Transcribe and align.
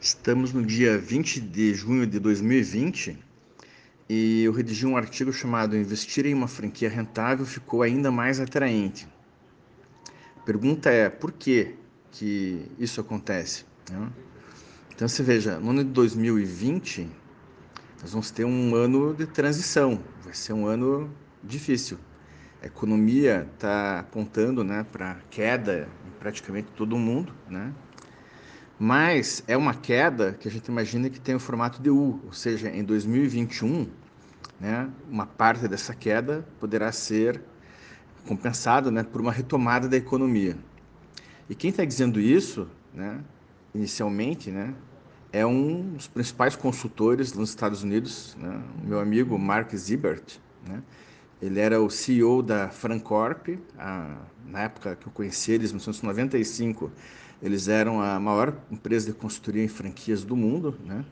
Estamos 0.00 0.52
no 0.52 0.62
dia 0.62 0.98
20 0.98 1.40
de 1.40 1.74
junho 1.74 2.06
de 2.06 2.20
2020 2.20 3.18
e 4.08 4.44
eu 4.44 4.52
redigi 4.52 4.86
um 4.86 4.94
artigo 4.94 5.32
chamado 5.32 5.74
Investir 5.74 6.26
em 6.26 6.34
uma 6.34 6.46
franquia 6.46 6.88
rentável 6.88 7.46
ficou 7.46 7.82
ainda 7.82 8.10
mais 8.10 8.38
atraente. 8.38 9.08
A 10.36 10.40
pergunta 10.40 10.90
é 10.90 11.08
por 11.08 11.32
que, 11.32 11.76
que 12.12 12.70
isso 12.78 13.00
acontece? 13.00 13.64
Né? 13.90 14.12
Então 14.94 15.08
você 15.08 15.22
veja, 15.22 15.58
no 15.58 15.70
ano 15.70 15.82
de 15.82 15.90
2020 15.90 17.08
nós 18.02 18.12
vamos 18.12 18.30
ter 18.30 18.44
um 18.44 18.74
ano 18.74 19.14
de 19.14 19.26
transição, 19.26 20.04
vai 20.22 20.34
ser 20.34 20.52
um 20.52 20.66
ano 20.66 21.10
difícil. 21.42 21.98
A 22.62 22.66
economia 22.66 23.48
está 23.54 24.00
apontando 24.00 24.62
né, 24.62 24.84
para 24.92 25.16
queda 25.30 25.88
em 26.06 26.10
praticamente 26.18 26.68
todo 26.76 26.98
mundo, 26.98 27.32
né? 27.48 27.72
Mas 28.78 29.42
é 29.46 29.56
uma 29.56 29.74
queda 29.74 30.36
que 30.38 30.46
a 30.46 30.50
gente 30.50 30.66
imagina 30.66 31.08
que 31.08 31.18
tem 31.18 31.34
o 31.34 31.40
formato 31.40 31.80
de 31.80 31.90
U, 31.90 32.20
ou 32.24 32.32
seja, 32.32 32.68
em 32.68 32.84
2021, 32.84 33.88
né, 34.60 34.88
uma 35.10 35.26
parte 35.26 35.66
dessa 35.66 35.94
queda 35.94 36.46
poderá 36.60 36.92
ser 36.92 37.40
compensada 38.26 38.90
né, 38.90 39.02
por 39.02 39.20
uma 39.20 39.32
retomada 39.32 39.88
da 39.88 39.96
economia. 39.96 40.56
E 41.48 41.54
quem 41.54 41.70
está 41.70 41.84
dizendo 41.84 42.20
isso, 42.20 42.68
né, 42.92 43.20
inicialmente, 43.74 44.50
né, 44.50 44.74
é 45.32 45.46
um 45.46 45.92
dos 45.92 46.08
principais 46.08 46.56
consultores 46.56 47.32
nos 47.32 47.50
Estados 47.50 47.82
Unidos, 47.82 48.36
né, 48.38 48.60
meu 48.84 49.00
amigo 49.00 49.38
Mark 49.38 49.74
Zibert. 49.74 50.38
Né, 50.66 50.82
ele 51.40 51.60
era 51.60 51.80
o 51.80 51.90
CEO 51.90 52.42
da 52.42 52.68
Francorp, 52.68 53.58
a, 53.78 54.16
na 54.46 54.62
época 54.62 54.96
que 54.96 55.06
eu 55.06 55.12
conheci 55.12 55.52
eles, 55.52 55.70
em 55.70 55.74
1995, 55.74 56.90
eles 57.42 57.68
eram 57.68 58.00
a 58.00 58.18
maior 58.18 58.56
empresa 58.70 59.06
de 59.06 59.12
consultoria 59.12 59.62
em 59.62 59.68
franquias 59.68 60.24
do 60.24 60.36
mundo, 60.36 60.76
né? 60.84 61.04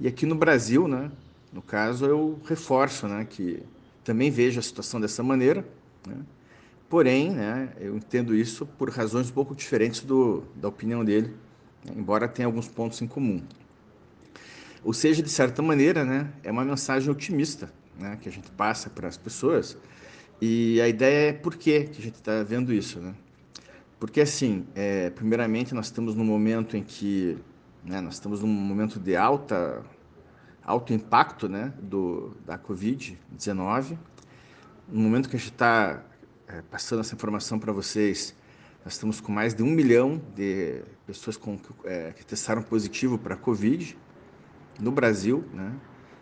E 0.00 0.08
aqui 0.08 0.26
no 0.26 0.34
Brasil, 0.34 0.88
né, 0.88 1.10
no 1.52 1.62
caso, 1.62 2.04
eu 2.06 2.40
reforço, 2.44 3.06
né, 3.06 3.24
que 3.28 3.62
também 4.02 4.30
vejo 4.30 4.58
a 4.58 4.62
situação 4.62 5.00
dessa 5.00 5.22
maneira, 5.22 5.64
né? 6.06 6.16
Porém, 6.88 7.30
né, 7.30 7.72
eu 7.80 7.96
entendo 7.96 8.34
isso 8.34 8.66
por 8.66 8.90
razões 8.90 9.30
um 9.30 9.32
pouco 9.32 9.54
diferentes 9.54 10.00
do, 10.00 10.42
da 10.56 10.68
opinião 10.68 11.04
dele, 11.04 11.34
né? 11.84 11.94
embora 11.96 12.28
tenha 12.28 12.46
alguns 12.46 12.68
pontos 12.68 13.00
em 13.00 13.06
comum. 13.06 13.42
Ou 14.84 14.92
seja, 14.92 15.22
de 15.22 15.30
certa 15.30 15.62
maneira, 15.62 16.04
né, 16.04 16.30
é 16.42 16.50
uma 16.50 16.64
mensagem 16.64 17.10
otimista 17.10 17.72
né, 17.98 18.18
que 18.20 18.28
a 18.28 18.32
gente 18.32 18.50
passa 18.50 18.90
para 18.90 19.08
as 19.08 19.16
pessoas. 19.16 19.76
E 20.40 20.80
a 20.80 20.88
ideia 20.88 21.30
é 21.30 21.32
por 21.32 21.56
que 21.56 21.76
a 21.76 22.02
gente 22.02 22.16
está 22.16 22.42
vendo 22.42 22.72
isso. 22.74 22.98
Né? 22.98 23.14
Porque, 24.02 24.20
assim, 24.20 24.66
é, 24.74 25.10
primeiramente, 25.10 25.72
nós 25.72 25.86
estamos 25.86 26.16
num 26.16 26.24
momento 26.24 26.76
em 26.76 26.82
que 26.82 27.38
né, 27.84 28.00
nós 28.00 28.14
estamos 28.14 28.40
num 28.40 28.48
momento 28.48 28.98
de 28.98 29.14
alta, 29.14 29.80
alto 30.64 30.92
impacto 30.92 31.48
né, 31.48 31.72
do, 31.80 32.36
da 32.44 32.58
Covid-19. 32.58 33.96
No 34.88 35.02
momento 35.02 35.28
que 35.28 35.36
a 35.36 35.38
gente 35.38 35.52
está 35.52 36.02
é, 36.48 36.62
passando 36.62 36.98
essa 36.98 37.14
informação 37.14 37.60
para 37.60 37.72
vocês, 37.72 38.34
nós 38.84 38.94
estamos 38.94 39.20
com 39.20 39.30
mais 39.30 39.54
de 39.54 39.62
um 39.62 39.70
milhão 39.70 40.20
de 40.34 40.82
pessoas 41.06 41.36
com, 41.36 41.56
é, 41.84 42.10
que 42.10 42.26
testaram 42.26 42.60
positivo 42.60 43.16
para 43.16 43.34
a 43.34 43.38
Covid 43.38 43.96
no 44.80 44.90
Brasil. 44.90 45.44
Né? 45.54 45.72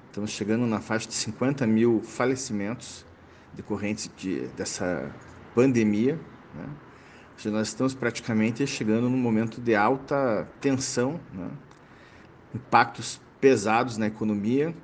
Estamos 0.07 0.33
chegando 0.33 0.67
na 0.67 0.83
faixa 0.83 1.09
de 1.09 1.15
50 1.15 1.67
mil 1.67 2.03
falecimentos 2.03 3.07
decorrentes 3.55 4.11
de, 4.19 4.49
dessa 4.49 5.11
pandemia. 5.55 6.21
Né? 6.55 6.69
Seja, 7.41 7.57
nós 7.57 7.69
estamos 7.69 7.95
praticamente 7.95 8.67
chegando 8.67 9.09
num 9.09 9.17
momento 9.17 9.61
de 9.61 9.75
alta 9.75 10.47
tensão, 10.61 11.19
né? 11.33 11.51
impactos 12.55 13.21
pesados 13.41 13.97
na 13.97 14.07
economia. 14.07 14.75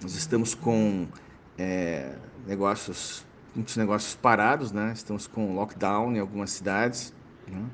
Nós 0.00 0.14
estamos 0.14 0.54
com 0.54 1.08
é, 1.58 2.16
negócios, 2.46 3.26
muitos 3.54 3.76
negócios 3.76 4.14
parados, 4.14 4.70
né? 4.70 4.92
estamos 4.94 5.26
com 5.26 5.54
lockdown 5.54 6.14
em 6.14 6.20
algumas 6.20 6.50
cidades. 6.52 7.12
Né? 7.48 7.64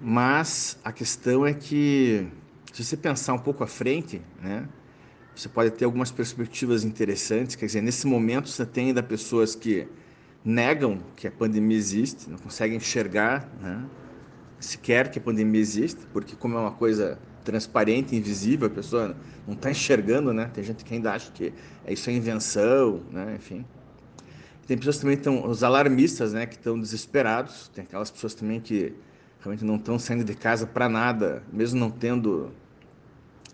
Mas 0.00 0.78
a 0.82 0.92
questão 0.92 1.46
é 1.46 1.54
que, 1.54 2.26
se 2.72 2.84
você 2.84 2.96
pensar 2.96 3.34
um 3.34 3.38
pouco 3.38 3.62
à 3.62 3.66
frente, 3.68 4.20
né? 4.42 4.68
você 5.34 5.48
pode 5.48 5.70
ter 5.70 5.84
algumas 5.84 6.10
perspectivas 6.10 6.84
interessantes. 6.84 7.54
Quer 7.54 7.66
dizer, 7.66 7.82
nesse 7.82 8.06
momento 8.06 8.48
você 8.48 8.66
tem 8.66 8.88
ainda 8.88 9.02
pessoas 9.02 9.54
que 9.54 9.86
negam 10.44 10.98
que 11.16 11.26
a 11.26 11.30
pandemia 11.30 11.76
existe, 11.76 12.28
não 12.28 12.36
conseguem 12.36 12.76
enxergar 12.76 13.48
né, 13.60 13.82
sequer 14.60 15.10
que 15.10 15.18
a 15.18 15.22
pandemia 15.22 15.60
existe, 15.60 16.00
porque 16.12 16.36
como 16.36 16.56
é 16.56 16.60
uma 16.60 16.72
coisa 16.72 17.18
transparente, 17.44 18.16
invisível, 18.16 18.66
a 18.66 18.70
pessoa 18.70 19.16
não 19.46 19.54
está 19.54 19.70
enxergando, 19.70 20.32
né? 20.32 20.50
Tem 20.52 20.64
gente 20.64 20.84
que 20.84 20.94
ainda 20.94 21.12
acha 21.12 21.30
que 21.30 21.52
é 21.84 21.92
isso 21.92 22.08
é 22.08 22.12
invenção, 22.12 23.02
né? 23.10 23.34
Enfim. 23.36 23.64
Tem 24.66 24.78
pessoas 24.78 24.98
também 24.98 25.16
que 25.16 25.20
estão, 25.20 25.46
os 25.46 25.62
alarmistas, 25.62 26.32
né? 26.32 26.46
Que 26.46 26.54
estão 26.54 26.80
desesperados. 26.80 27.68
Tem 27.68 27.84
aquelas 27.84 28.10
pessoas 28.10 28.34
também 28.34 28.60
que 28.60 28.94
realmente 29.40 29.64
não 29.64 29.76
estão 29.76 29.98
saindo 29.98 30.24
de 30.24 30.34
casa 30.34 30.66
para 30.66 30.88
nada, 30.88 31.42
mesmo 31.52 31.78
não 31.78 31.90
tendo, 31.90 32.50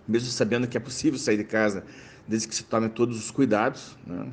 mesmo 0.06 0.28
sabendo 0.28 0.68
que 0.68 0.76
é 0.76 0.80
possível 0.80 1.18
sair 1.18 1.36
de 1.36 1.44
casa, 1.44 1.84
desde 2.28 2.46
que 2.46 2.54
se 2.54 2.62
tome 2.62 2.88
todos 2.88 3.18
os 3.18 3.30
cuidados, 3.32 3.98
né? 4.06 4.28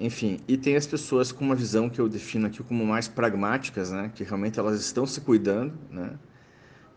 Enfim, 0.00 0.38
e 0.46 0.56
tem 0.56 0.76
as 0.76 0.86
pessoas 0.86 1.32
com 1.32 1.44
uma 1.44 1.56
visão 1.56 1.88
que 1.88 2.00
eu 2.00 2.08
defino 2.08 2.46
aqui 2.46 2.62
como 2.62 2.86
mais 2.86 3.08
pragmáticas, 3.08 3.90
né? 3.90 4.12
Que 4.14 4.22
realmente 4.22 4.58
elas 4.58 4.80
estão 4.80 5.04
se 5.04 5.20
cuidando, 5.20 5.74
né? 5.90 6.12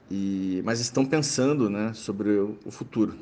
E, 0.09 0.61
mas 0.63 0.79
estão 0.79 1.03
pensando, 1.03 1.69
né? 1.69 1.93
Sobre 1.93 2.29
o, 2.29 2.57
o 2.63 2.69
futuro. 2.69 3.15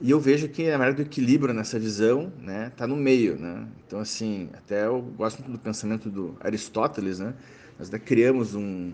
E 0.00 0.10
eu 0.10 0.18
vejo 0.18 0.48
que 0.48 0.70
na 0.70 0.78
verdade 0.78 1.02
o 1.02 1.04
equilíbrio 1.04 1.52
nessa 1.52 1.78
visão, 1.78 2.32
né? 2.40 2.72
Tá 2.74 2.86
no 2.86 2.96
meio, 2.96 3.38
né? 3.38 3.66
Então 3.86 4.00
assim, 4.00 4.48
até 4.54 4.86
eu 4.86 5.02
gosto 5.02 5.40
muito 5.40 5.52
do 5.52 5.58
pensamento 5.58 6.08
do 6.08 6.34
Aristóteles, 6.40 7.18
né? 7.18 7.34
Nós 7.78 7.88
até 7.88 7.98
criamos 7.98 8.54
um, 8.54 8.92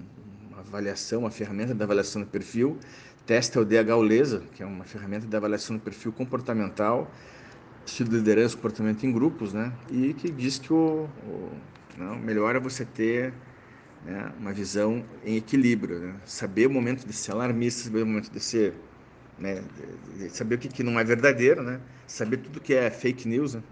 uma 0.49 0.59
avaliação, 0.59 1.21
uma 1.21 1.31
ferramenta 1.31 1.73
de 1.73 1.83
avaliação 1.83 2.21
do 2.21 2.27
perfil, 2.27 2.79
teste 3.27 3.57
aldeia 3.57 3.83
gaulesa, 3.83 4.43
que 4.55 4.63
é 4.63 4.67
uma 4.67 4.85
ferramenta 4.85 5.27
de 5.27 5.37
avaliação 5.37 5.77
do 5.77 5.83
perfil 5.83 6.13
comportamental 6.13 7.09
de 7.99 8.05
liderança, 8.05 8.56
comportamento 8.56 9.05
em 9.05 9.12
grupos, 9.12 9.53
né? 9.53 9.73
E 9.91 10.15
que 10.15 10.31
diz 10.31 10.59
que 10.59 10.73
o, 10.73 11.09
o 11.27 11.51
não, 11.99 12.17
melhor 12.19 12.56
é 12.56 12.61
você 12.61 12.84
ter 12.84 13.33
né, 14.05 14.33
uma 14.39 14.53
visão 14.53 15.05
em 15.25 15.37
equilíbrio, 15.37 15.99
né? 15.99 16.15
saber 16.25 16.67
o 16.67 16.71
momento 16.71 17.06
de 17.06 17.12
ser 17.12 17.33
alarmista, 17.33 17.84
saber 17.84 18.03
o 18.03 18.06
momento 18.06 18.31
de 18.31 18.41
ser, 18.41 18.75
né, 19.39 19.62
de 20.17 20.31
saber 20.31 20.55
o 20.55 20.59
que, 20.59 20.69
que 20.69 20.83
não 20.83 20.99
é 20.99 21.05
verdadeiro, 21.05 21.62
né? 21.62 21.81
Saber 22.06 22.39
tudo 22.39 22.61
que 22.61 22.75
é 22.75 22.91
fake 22.91 23.28
news, 23.28 23.55
né? 23.55 23.62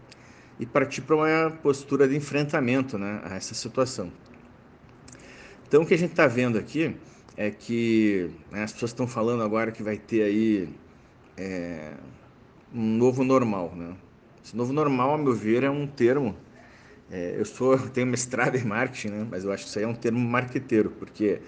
E 0.60 0.66
partir 0.66 1.02
para 1.02 1.16
uma 1.16 1.50
postura 1.50 2.08
de 2.08 2.16
enfrentamento, 2.16 2.98
né, 2.98 3.20
a 3.24 3.36
essa 3.36 3.54
situação. 3.54 4.12
Então, 5.66 5.82
o 5.82 5.86
que 5.86 5.94
a 5.94 5.98
gente 5.98 6.10
está 6.10 6.26
vendo 6.26 6.58
aqui 6.58 6.96
é 7.36 7.50
que 7.50 8.30
né, 8.50 8.64
as 8.64 8.72
pessoas 8.72 8.90
estão 8.90 9.06
falando 9.06 9.42
agora 9.42 9.70
que 9.70 9.82
vai 9.82 9.96
ter 9.96 10.22
aí 10.22 10.68
é, 11.36 11.94
um 12.74 12.96
novo 12.96 13.22
normal, 13.22 13.72
né? 13.76 13.94
Esse 14.48 14.56
novo 14.56 14.72
normal, 14.72 15.12
a 15.12 15.18
meu 15.18 15.34
ver, 15.34 15.62
é 15.62 15.68
um 15.68 15.86
termo. 15.86 16.34
É, 17.10 17.34
eu 17.36 17.44
sou, 17.44 17.74
eu 17.74 17.88
tenho 17.92 18.06
mestrado 18.06 18.56
em 18.56 18.64
marketing, 18.64 19.08
né? 19.08 19.26
Mas 19.30 19.44
eu 19.44 19.52
acho 19.52 19.64
que 19.64 19.68
isso 19.68 19.78
aí 19.78 19.84
é 19.84 19.88
um 19.88 19.94
termo 19.94 20.18
marqueteiro, 20.18 20.88
porque 20.88 21.42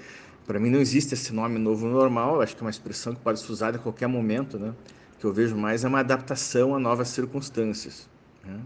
para 0.46 0.60
mim 0.60 0.68
não 0.68 0.78
existe 0.78 1.14
esse 1.14 1.32
nome 1.32 1.58
novo 1.58 1.88
normal. 1.88 2.34
Eu 2.34 2.42
acho 2.42 2.54
que 2.54 2.62
é 2.62 2.66
uma 2.66 2.70
expressão 2.70 3.14
que 3.14 3.20
pode 3.22 3.40
ser 3.40 3.50
usada 3.50 3.78
a 3.78 3.80
qualquer 3.80 4.06
momento, 4.06 4.58
né? 4.58 4.74
Que 5.18 5.24
eu 5.24 5.32
vejo 5.32 5.56
mais 5.56 5.82
é 5.82 5.88
uma 5.88 6.00
adaptação 6.00 6.74
a 6.74 6.78
novas 6.78 7.08
circunstâncias. 7.08 8.06
Né? 8.44 8.60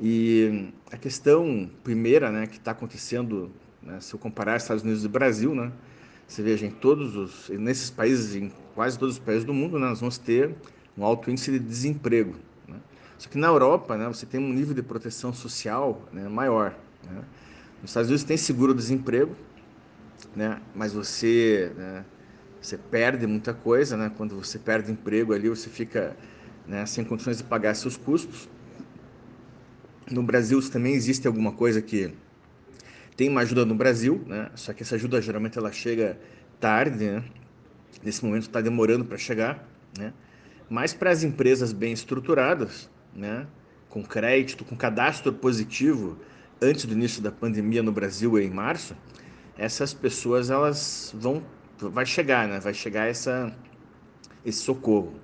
E 0.00 0.70
a 0.90 0.96
questão 0.96 1.68
primeira, 1.84 2.32
né, 2.32 2.46
que 2.46 2.56
está 2.56 2.70
acontecendo, 2.70 3.50
né, 3.82 4.00
se 4.00 4.14
eu 4.14 4.18
comparar 4.18 4.56
Estados 4.56 4.82
Unidos 4.82 5.04
e 5.04 5.08
Brasil, 5.08 5.54
né? 5.54 5.70
Você 6.26 6.42
veja 6.42 6.64
em 6.64 6.70
todos 6.70 7.16
os, 7.16 7.50
nesses 7.50 7.90
países, 7.90 8.34
em 8.34 8.50
quase 8.74 8.98
todos 8.98 9.16
os 9.16 9.20
países 9.22 9.44
do 9.44 9.52
mundo, 9.52 9.78
né, 9.78 9.88
nós 9.88 10.00
vamos 10.00 10.16
ter 10.16 10.54
um 10.96 11.04
alto 11.04 11.30
índice 11.30 11.50
de 11.50 11.58
desemprego. 11.58 12.34
Só 13.22 13.28
que 13.28 13.38
na 13.38 13.46
Europa, 13.46 13.96
né, 13.96 14.08
você 14.08 14.26
tem 14.26 14.40
um 14.40 14.52
nível 14.52 14.74
de 14.74 14.82
proteção 14.82 15.32
social 15.32 16.02
né, 16.12 16.28
maior. 16.28 16.76
Né? 17.04 17.22
Nos 17.80 17.92
Estados 17.92 18.08
Unidos 18.08 18.24
tem 18.24 18.36
seguro-desemprego, 18.36 19.36
né, 20.34 20.60
mas 20.74 20.92
você, 20.92 21.70
né, 21.76 22.04
você 22.60 22.76
perde 22.76 23.24
muita 23.28 23.54
coisa. 23.54 23.96
Né? 23.96 24.10
Quando 24.16 24.34
você 24.34 24.58
perde 24.58 24.90
emprego 24.90 25.32
ali, 25.32 25.48
você 25.48 25.70
fica 25.70 26.16
né, 26.66 26.84
sem 26.84 27.04
condições 27.04 27.38
de 27.38 27.44
pagar 27.44 27.76
seus 27.76 27.96
custos. 27.96 28.48
No 30.10 30.24
Brasil 30.24 30.60
também 30.68 30.92
existe 30.92 31.28
alguma 31.28 31.52
coisa 31.52 31.80
que 31.80 32.12
tem 33.16 33.28
uma 33.28 33.42
ajuda 33.42 33.64
no 33.64 33.76
Brasil, 33.76 34.20
né? 34.26 34.50
Só 34.56 34.72
que 34.72 34.82
essa 34.82 34.96
ajuda 34.96 35.22
geralmente 35.22 35.56
ela 35.56 35.70
chega 35.70 36.18
tarde, 36.58 37.04
né? 37.04 37.24
Nesse 38.02 38.24
momento 38.24 38.42
está 38.42 38.60
demorando 38.60 39.04
para 39.04 39.16
chegar, 39.16 39.64
né? 39.96 40.12
Mas 40.68 40.92
para 40.92 41.10
as 41.10 41.22
empresas 41.22 41.72
bem 41.72 41.92
estruturadas, 41.92 42.90
né, 43.14 43.46
com 43.88 44.02
crédito, 44.02 44.64
com 44.64 44.76
cadastro 44.76 45.32
positivo, 45.32 46.18
antes 46.60 46.84
do 46.84 46.92
início 46.92 47.22
da 47.22 47.30
pandemia 47.30 47.82
no 47.82 47.92
Brasil 47.92 48.38
em 48.38 48.50
março, 48.50 48.96
essas 49.56 49.92
pessoas 49.92 50.50
elas 50.50 51.14
vão 51.18 51.42
vai 51.78 52.06
chegar, 52.06 52.46
né? 52.48 52.60
Vai 52.60 52.74
chegar 52.74 53.08
essa, 53.08 53.52
esse 54.44 54.58
socorro. 54.58 55.14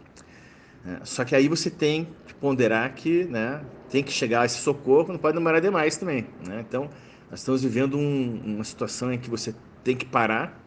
É, 0.86 1.04
só 1.04 1.24
que 1.24 1.34
aí 1.34 1.48
você 1.48 1.70
tem 1.70 2.08
que 2.26 2.34
ponderar 2.34 2.94
que 2.94 3.24
né, 3.24 3.62
tem 3.90 4.02
que 4.02 4.12
chegar 4.12 4.44
esse 4.44 4.58
socorro, 4.58 5.12
não 5.12 5.18
pode 5.18 5.36
demorar 5.36 5.60
demais 5.60 5.96
também. 5.96 6.26
Né? 6.46 6.64
Então, 6.66 6.88
nós 7.30 7.40
estamos 7.40 7.62
vivendo 7.62 7.96
um, 7.98 8.40
uma 8.44 8.64
situação 8.64 9.12
em 9.12 9.18
que 9.18 9.28
você 9.28 9.54
tem 9.84 9.96
que 9.96 10.06
parar 10.06 10.58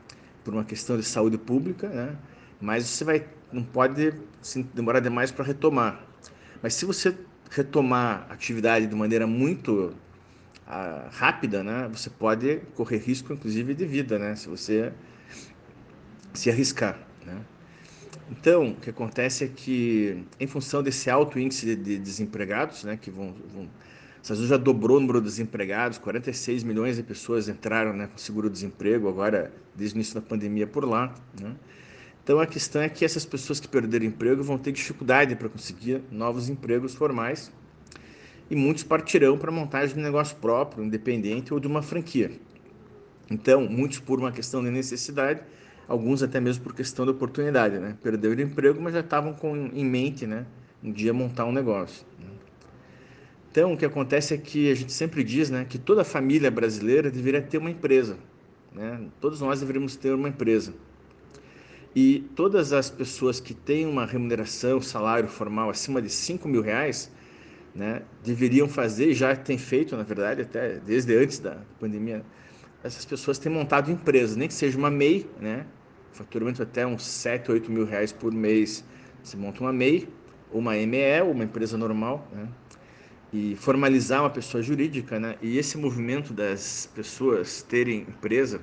por 0.43 0.53
uma 0.53 0.63
questão 0.63 0.97
de 0.97 1.03
saúde 1.03 1.37
pública, 1.37 1.87
né? 1.89 2.15
mas 2.59 2.85
você 2.85 3.03
vai, 3.03 3.25
não 3.51 3.63
pode 3.63 4.13
assim, 4.41 4.67
demorar 4.73 4.99
demais 4.99 5.31
para 5.31 5.45
retomar. 5.45 6.05
Mas 6.61 6.73
se 6.73 6.85
você 6.85 7.15
retomar 7.49 8.27
a 8.29 8.33
atividade 8.33 8.87
de 8.87 8.95
maneira 8.95 9.27
muito 9.27 9.93
ah, 10.67 11.09
rápida, 11.11 11.63
né, 11.63 11.89
você 11.91 12.09
pode 12.09 12.61
correr 12.75 12.97
risco, 12.97 13.33
inclusive, 13.33 13.73
de 13.73 13.85
vida, 13.85 14.17
né, 14.17 14.35
se 14.35 14.47
você 14.47 14.93
se 16.33 16.49
arriscar. 16.49 16.97
Né? 17.25 17.37
Então, 18.29 18.69
o 18.69 18.75
que 18.75 18.89
acontece 18.89 19.43
é 19.43 19.47
que, 19.47 20.23
em 20.39 20.47
função 20.47 20.81
desse 20.81 21.09
alto 21.09 21.37
índice 21.37 21.75
de 21.75 21.97
desempregados, 21.97 22.83
né, 22.83 22.97
que 22.99 23.11
vão, 23.11 23.35
vão 23.53 23.67
Estados 24.21 24.47
já 24.47 24.55
dobrou 24.55 24.97
o 24.97 24.99
número 24.99 25.19
de 25.19 25.25
desempregados, 25.25 25.97
46 25.97 26.63
milhões 26.63 26.95
de 26.95 27.01
pessoas 27.01 27.49
entraram 27.49 27.91
né, 27.91 28.05
com 28.05 28.17
seguro-desemprego 28.19 29.09
agora, 29.09 29.51
desde 29.75 29.95
o 29.95 29.97
início 29.97 30.13
da 30.13 30.21
pandemia 30.21 30.67
por 30.67 30.85
lá. 30.85 31.11
Né? 31.41 31.55
Então 32.23 32.39
a 32.39 32.45
questão 32.45 32.81
é 32.81 32.89
que 32.89 33.03
essas 33.03 33.25
pessoas 33.25 33.59
que 33.59 33.67
perderam 33.67 34.05
emprego 34.05 34.43
vão 34.43 34.57
ter 34.57 34.71
dificuldade 34.71 35.35
para 35.35 35.49
conseguir 35.49 36.01
novos 36.11 36.49
empregos 36.49 36.93
formais 36.93 37.51
e 38.49 38.55
muitos 38.55 38.83
partirão 38.83 39.37
para 39.37 39.51
montagem 39.51 39.95
de 39.95 40.01
um 40.01 40.03
negócio 40.03 40.35
próprio, 40.35 40.83
independente 40.83 41.53
ou 41.53 41.59
de 41.59 41.67
uma 41.67 41.81
franquia. 41.81 42.31
Então, 43.29 43.65
muitos 43.67 43.99
por 43.99 44.19
uma 44.19 44.31
questão 44.31 44.61
de 44.61 44.69
necessidade, 44.69 45.41
alguns 45.87 46.21
até 46.21 46.39
mesmo 46.39 46.63
por 46.63 46.75
questão 46.75 47.05
de 47.05 47.11
oportunidade, 47.11 47.79
né? 47.79 47.97
Perderam 48.03 48.35
o 48.35 48.41
emprego, 48.41 48.81
mas 48.81 48.93
já 48.93 48.99
estavam 48.99 49.33
com 49.33 49.55
em 49.73 49.85
mente, 49.85 50.27
né, 50.27 50.45
um 50.83 50.91
dia 50.91 51.13
montar 51.13 51.45
um 51.45 51.51
negócio. 51.53 52.05
Né? 52.19 52.27
Então, 53.49 53.73
o 53.73 53.77
que 53.77 53.85
acontece 53.85 54.33
é 54.33 54.37
que 54.37 54.69
a 54.69 54.75
gente 54.75 54.91
sempre 54.91 55.23
diz, 55.23 55.49
né, 55.49 55.65
que 55.67 55.77
toda 55.77 56.03
família 56.03 56.51
brasileira 56.51 57.09
deveria 57.09 57.41
ter 57.41 57.57
uma 57.57 57.71
empresa, 57.71 58.17
né? 58.73 58.99
Todos 59.21 59.39
nós 59.39 59.61
deveríamos 59.61 59.95
ter 59.95 60.13
uma 60.13 60.27
empresa. 60.27 60.73
E 61.95 62.29
todas 62.35 62.71
as 62.71 62.89
pessoas 62.89 63.39
que 63.41 63.53
têm 63.53 63.85
uma 63.85 64.05
remuneração, 64.05 64.81
salário 64.81 65.27
formal 65.27 65.69
acima 65.69 66.01
de 66.01 66.09
5 66.09 66.47
mil 66.47 66.61
reais, 66.61 67.11
né, 67.75 68.01
deveriam 68.23 68.67
fazer, 68.67 69.13
já 69.13 69.35
têm 69.35 69.57
feito, 69.57 69.95
na 69.97 70.03
verdade, 70.03 70.41
até 70.41 70.77
desde 70.77 71.15
antes 71.17 71.39
da 71.39 71.57
pandemia, 71.79 72.23
essas 72.83 73.03
pessoas 73.03 73.37
têm 73.37 73.51
montado 73.51 73.91
empresas, 73.91 74.35
nem 74.35 74.47
que 74.47 74.53
seja 74.53 74.77
uma 74.77 74.89
MEI, 74.89 75.29
né, 75.39 75.65
faturamento 76.13 76.63
até 76.63 76.85
uns 76.85 77.05
7, 77.05 77.51
8 77.51 77.71
mil 77.71 77.85
reais 77.85 78.11
por 78.11 78.33
mês, 78.33 78.83
você 79.21 79.35
monta 79.37 79.61
uma 79.61 79.73
MEI, 79.73 80.07
uma 80.51 80.75
ME, 80.75 81.21
uma 81.29 81.43
empresa 81.43 81.77
normal, 81.77 82.27
né, 82.33 82.47
e 83.33 83.55
formalizar 83.57 84.21
uma 84.21 84.29
pessoa 84.29 84.61
jurídica, 84.61 85.19
né, 85.19 85.35
e 85.41 85.57
esse 85.57 85.77
movimento 85.77 86.33
das 86.33 86.89
pessoas 86.93 87.61
terem 87.63 88.01
empresa, 88.01 88.61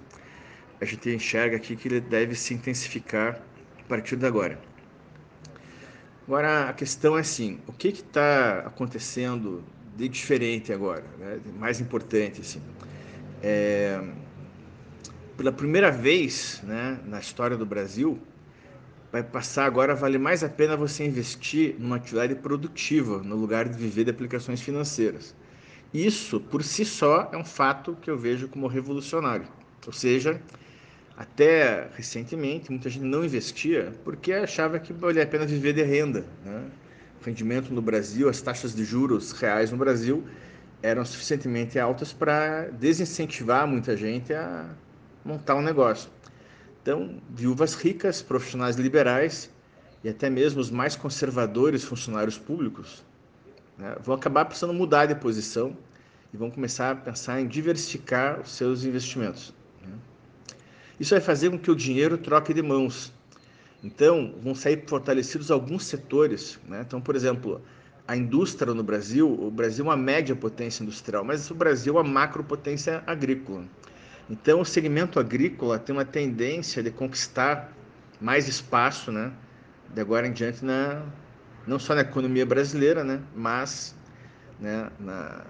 a 0.81 0.85
gente 0.85 1.11
enxerga 1.11 1.57
aqui 1.57 1.77
que 1.77 1.89
ele 1.89 2.01
deve 2.01 2.35
se 2.35 2.55
intensificar 2.55 3.41
a 3.81 3.89
partir 3.89 4.17
de 4.17 4.27
agora. 4.27 4.61
Agora, 6.27 6.69
a 6.69 6.73
questão 6.73 7.17
é 7.17 7.21
assim, 7.21 7.59
o 7.67 7.73
que 7.73 7.89
está 7.89 8.61
acontecendo 8.61 9.65
de 9.97 10.09
diferente 10.09 10.73
agora, 10.73 11.05
né? 11.19 11.41
mais 11.59 11.81
importante, 11.81 12.43
assim, 12.43 12.61
é, 13.43 14.01
pela 15.37 15.51
primeira 15.51 15.91
vez 15.91 16.61
né, 16.65 16.99
na 17.07 17.19
história 17.19 17.57
do 17.57 17.65
Brasil, 17.65 18.19
vai 19.11 19.23
passar 19.23 19.65
agora, 19.65 19.95
vale 19.95 20.19
mais 20.19 20.45
a 20.45 20.49
pena 20.49 20.77
você 20.77 21.05
investir 21.05 21.77
numa 21.79 21.97
atividade 21.97 22.35
produtiva, 22.35 23.23
no 23.23 23.37
lugar 23.37 23.69
de 23.69 23.79
viver 23.79 24.05
de 24.05 24.11
aplicações 24.11 24.61
financeiras. 24.61 25.35
Isso, 25.93 26.39
por 26.41 26.63
si 26.63 26.85
só, 26.85 27.31
é 27.33 27.37
um 27.37 27.45
fato 27.45 27.97
que 28.03 28.11
eu 28.11 28.19
vejo 28.19 28.49
como 28.49 28.67
revolucionário. 28.67 29.49
Ou 29.87 29.93
seja, 29.93 30.43
até 31.19 31.89
recentemente, 31.97 32.71
muita 32.71 32.89
gente 32.89 33.05
não 33.05 33.25
investia 33.25 33.93
porque 34.05 34.33
achava 34.33 34.79
que 34.79 34.93
valia 34.93 35.25
a 35.25 35.27
pena 35.27 35.45
viver 35.45 35.73
de 35.73 35.83
renda. 35.83 36.25
Né? 36.45 36.65
O 37.21 37.25
rendimento 37.25 37.75
no 37.75 37.83
Brasil, 37.83 38.29
as 38.29 38.41
taxas 38.41 38.73
de 38.73 38.85
juros 38.85 39.33
reais 39.33 39.73
no 39.73 39.77
Brasil 39.77 40.23
eram 40.81 41.05
suficientemente 41.05 41.77
altas 41.77 42.13
para 42.13 42.69
desincentivar 42.69 43.67
muita 43.67 43.97
gente 43.97 44.33
a 44.33 44.71
montar 45.25 45.57
um 45.57 45.61
negócio. 45.61 46.09
Então, 46.81 47.21
viúvas 47.29 47.75
ricas, 47.75 48.23
profissionais 48.23 48.77
liberais 48.77 49.51
e 50.05 50.09
até 50.09 50.31
mesmo 50.31 50.61
os 50.61 50.71
mais 50.71 50.95
conservadores 50.95 51.83
funcionários 51.83 52.39
públicos 52.39 53.05
né, 53.77 53.97
vão 54.05 54.15
acabar 54.15 54.45
precisando 54.45 54.73
mudar 54.73 55.07
de 55.07 55.17
posição 55.17 55.77
e 56.33 56.37
vão 56.37 56.49
começar 56.49 56.93
a 56.93 56.95
pensar 56.95 57.41
em 57.41 57.49
diversificar 57.49 58.41
os 58.41 58.53
seus 58.53 58.85
investimentos. 58.85 59.58
Isso 60.99 61.15
vai 61.15 61.21
fazer 61.21 61.51
com 61.51 61.59
que 61.59 61.71
o 61.71 61.77
dinheiro 61.77 62.19
troque 62.19 62.53
de 62.53 62.63
mãos. 62.63 63.13
Então, 63.83 64.35
vão 64.43 64.55
sair 64.55 64.83
fortalecidos 64.87 65.51
alguns 65.51 65.85
setores. 65.85 66.59
Né? 66.67 66.83
Então, 66.87 67.01
por 67.01 67.15
exemplo, 67.15 67.63
a 68.07 68.17
indústria 68.17 68.75
no 68.75 68.83
Brasil, 68.83 69.31
o 69.31 69.51
Brasil 69.51 69.85
é 69.85 69.89
uma 69.89 69.97
média 69.97 70.35
potência 70.35 70.83
industrial, 70.83 71.25
mas 71.25 71.51
o 71.51 71.55
Brasil 71.55 71.97
é 71.97 72.01
uma 72.01 72.11
macropotência 72.11 73.03
agrícola. 73.07 73.65
Então, 74.29 74.61
o 74.61 74.65
segmento 74.65 75.21
agrícola 75.21 75.79
tem 75.79 75.95
uma 75.95 76.05
tendência 76.05 76.83
de 76.83 76.91
conquistar 76.91 77.73
mais 78.21 78.49
espaço, 78.49 79.13
né? 79.13 79.33
De 79.95 80.01
agora 80.01 80.27
em 80.27 80.33
diante, 80.33 80.65
na, 80.65 81.03
não 81.67 81.79
só 81.79 81.95
na 81.95 82.01
economia 82.01 82.45
brasileira, 82.45 83.05
né? 83.05 83.21
Mas 83.35 83.95
né? 84.59 84.91
na, 84.99 85.45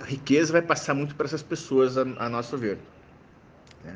a 0.00 0.04
riqueza 0.04 0.52
vai 0.52 0.62
passar 0.62 0.94
muito 0.94 1.14
para 1.14 1.26
essas 1.26 1.42
pessoas, 1.42 1.98
a, 1.98 2.02
a 2.02 2.28
nosso 2.28 2.56
ver. 2.56 2.78
Né? 3.84 3.94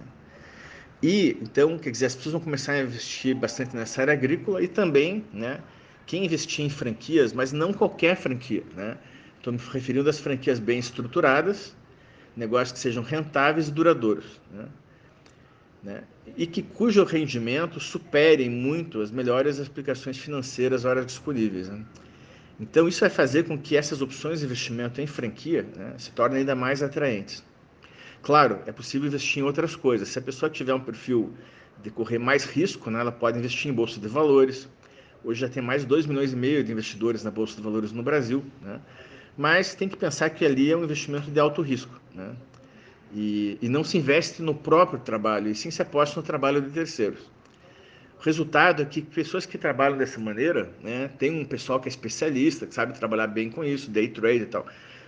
E 1.04 1.36
então, 1.42 1.76
quer 1.76 1.90
dizer, 1.90 2.06
as 2.06 2.14
pessoas 2.14 2.32
vão 2.32 2.40
começar 2.40 2.72
a 2.72 2.80
investir 2.80 3.36
bastante 3.36 3.76
nessa 3.76 4.00
área 4.00 4.14
agrícola 4.14 4.62
e 4.62 4.66
também, 4.66 5.22
né, 5.34 5.60
quem 6.06 6.24
investir 6.24 6.64
em 6.64 6.70
franquias, 6.70 7.30
mas 7.30 7.52
não 7.52 7.74
qualquer 7.74 8.16
franquia, 8.16 8.62
né? 8.74 8.96
Estou 9.36 9.52
me 9.52 9.58
referindo 9.70 10.08
às 10.08 10.18
franquias 10.18 10.58
bem 10.58 10.78
estruturadas, 10.78 11.76
negócios 12.34 12.72
que 12.72 12.78
sejam 12.78 13.02
rentáveis 13.02 13.68
e 13.68 13.70
duradouros, 13.70 14.40
né? 14.50 14.64
né? 15.82 16.04
E 16.38 16.46
que 16.46 16.62
cujo 16.62 17.04
rendimento 17.04 17.78
superem 17.78 18.48
muito 18.48 19.02
as 19.02 19.10
melhores 19.10 19.60
aplicações 19.60 20.16
financeiras 20.16 20.86
horas 20.86 21.04
disponíveis. 21.04 21.68
Né? 21.68 21.84
Então, 22.58 22.88
isso 22.88 23.00
vai 23.00 23.10
fazer 23.10 23.44
com 23.44 23.58
que 23.58 23.76
essas 23.76 24.00
opções 24.00 24.40
de 24.40 24.46
investimento 24.46 25.02
em 25.02 25.06
franquia 25.06 25.66
né, 25.76 25.96
se 25.98 26.12
tornem 26.12 26.38
ainda 26.38 26.54
mais 26.54 26.82
atraentes. 26.82 27.44
Claro, 28.24 28.60
é 28.64 28.72
possível 28.72 29.06
investir 29.06 29.42
em 29.42 29.44
outras 29.44 29.76
coisas. 29.76 30.08
Se 30.08 30.18
a 30.18 30.22
pessoa 30.22 30.48
tiver 30.48 30.72
um 30.72 30.80
perfil 30.80 31.34
de 31.82 31.90
correr 31.90 32.18
mais 32.18 32.46
risco, 32.46 32.90
né, 32.90 32.98
ela 32.98 33.12
pode 33.12 33.38
investir 33.38 33.70
em 33.70 33.74
bolsa 33.74 34.00
de 34.00 34.08
valores. 34.08 34.66
Hoje 35.22 35.42
já 35.42 35.48
tem 35.48 35.62
mais 35.62 35.82
de 35.82 35.88
2 35.88 36.06
milhões 36.06 36.32
e 36.32 36.36
meio 36.36 36.64
de 36.64 36.72
investidores 36.72 37.22
na 37.22 37.30
bolsa 37.30 37.54
de 37.54 37.60
valores 37.60 37.92
no 37.92 38.02
Brasil, 38.02 38.42
né? 38.62 38.80
mas 39.36 39.74
tem 39.74 39.90
que 39.90 39.96
pensar 39.96 40.30
que 40.30 40.42
ali 40.42 40.72
é 40.72 40.76
um 40.76 40.84
investimento 40.84 41.30
de 41.30 41.38
alto 41.38 41.60
risco. 41.60 42.00
Né? 42.14 42.34
E, 43.12 43.58
e 43.60 43.68
não 43.68 43.84
se 43.84 43.98
investe 43.98 44.40
no 44.40 44.54
próprio 44.54 44.98
trabalho, 44.98 45.50
e 45.50 45.54
sim 45.54 45.70
se 45.70 45.82
aposta 45.82 46.18
no 46.18 46.26
trabalho 46.26 46.62
de 46.62 46.70
terceiros. 46.70 47.30
O 48.18 48.22
resultado 48.22 48.80
é 48.80 48.86
que 48.86 49.02
pessoas 49.02 49.44
que 49.44 49.58
trabalham 49.58 49.98
dessa 49.98 50.18
maneira, 50.18 50.70
né, 50.82 51.10
tem 51.18 51.30
um 51.30 51.44
pessoal 51.44 51.78
que 51.78 51.88
é 51.88 51.90
especialista, 51.90 52.66
que 52.66 52.74
sabe 52.74 52.98
trabalhar 52.98 53.26
bem 53.26 53.50
com 53.50 53.62
isso, 53.62 53.90
day 53.90 54.08
trade 54.08 54.44
e 54.44 54.46
tal, 54.46 54.66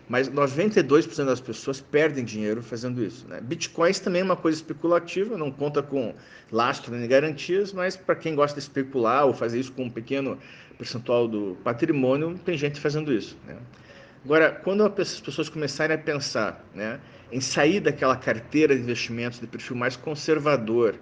mas 0.08 0.30
92% 0.30 1.24
das 1.24 1.40
pessoas 1.40 1.80
perdem 1.80 2.24
dinheiro 2.24 2.62
fazendo 2.62 3.02
isso. 3.02 3.26
Né? 3.26 3.40
Bitcoins 3.40 3.98
também 3.98 4.20
é 4.20 4.24
uma 4.24 4.36
coisa 4.36 4.56
especulativa, 4.56 5.36
não 5.36 5.50
conta 5.50 5.82
com 5.82 6.14
lastro 6.50 6.94
nem 6.94 7.08
garantias, 7.08 7.72
mas 7.72 7.96
para 7.96 8.14
quem 8.14 8.34
gosta 8.34 8.54
de 8.54 8.66
especular 8.66 9.26
ou 9.26 9.34
fazer 9.34 9.58
isso 9.58 9.72
com 9.72 9.84
um 9.84 9.90
pequeno 9.90 10.38
percentual 10.78 11.26
do 11.26 11.56
patrimônio, 11.64 12.38
tem 12.44 12.56
gente 12.56 12.78
fazendo 12.78 13.12
isso. 13.12 13.36
Né? 13.46 13.56
Agora, 14.24 14.50
quando 14.50 14.84
as 14.84 15.20
pessoas 15.20 15.48
começarem 15.48 15.94
a 15.94 15.98
pensar 15.98 16.64
né, 16.74 17.00
em 17.30 17.40
sair 17.40 17.80
daquela 17.80 18.16
carteira 18.16 18.74
de 18.74 18.82
investimentos 18.82 19.40
de 19.40 19.46
perfil 19.46 19.76
mais 19.76 19.96
conservador 19.96 20.94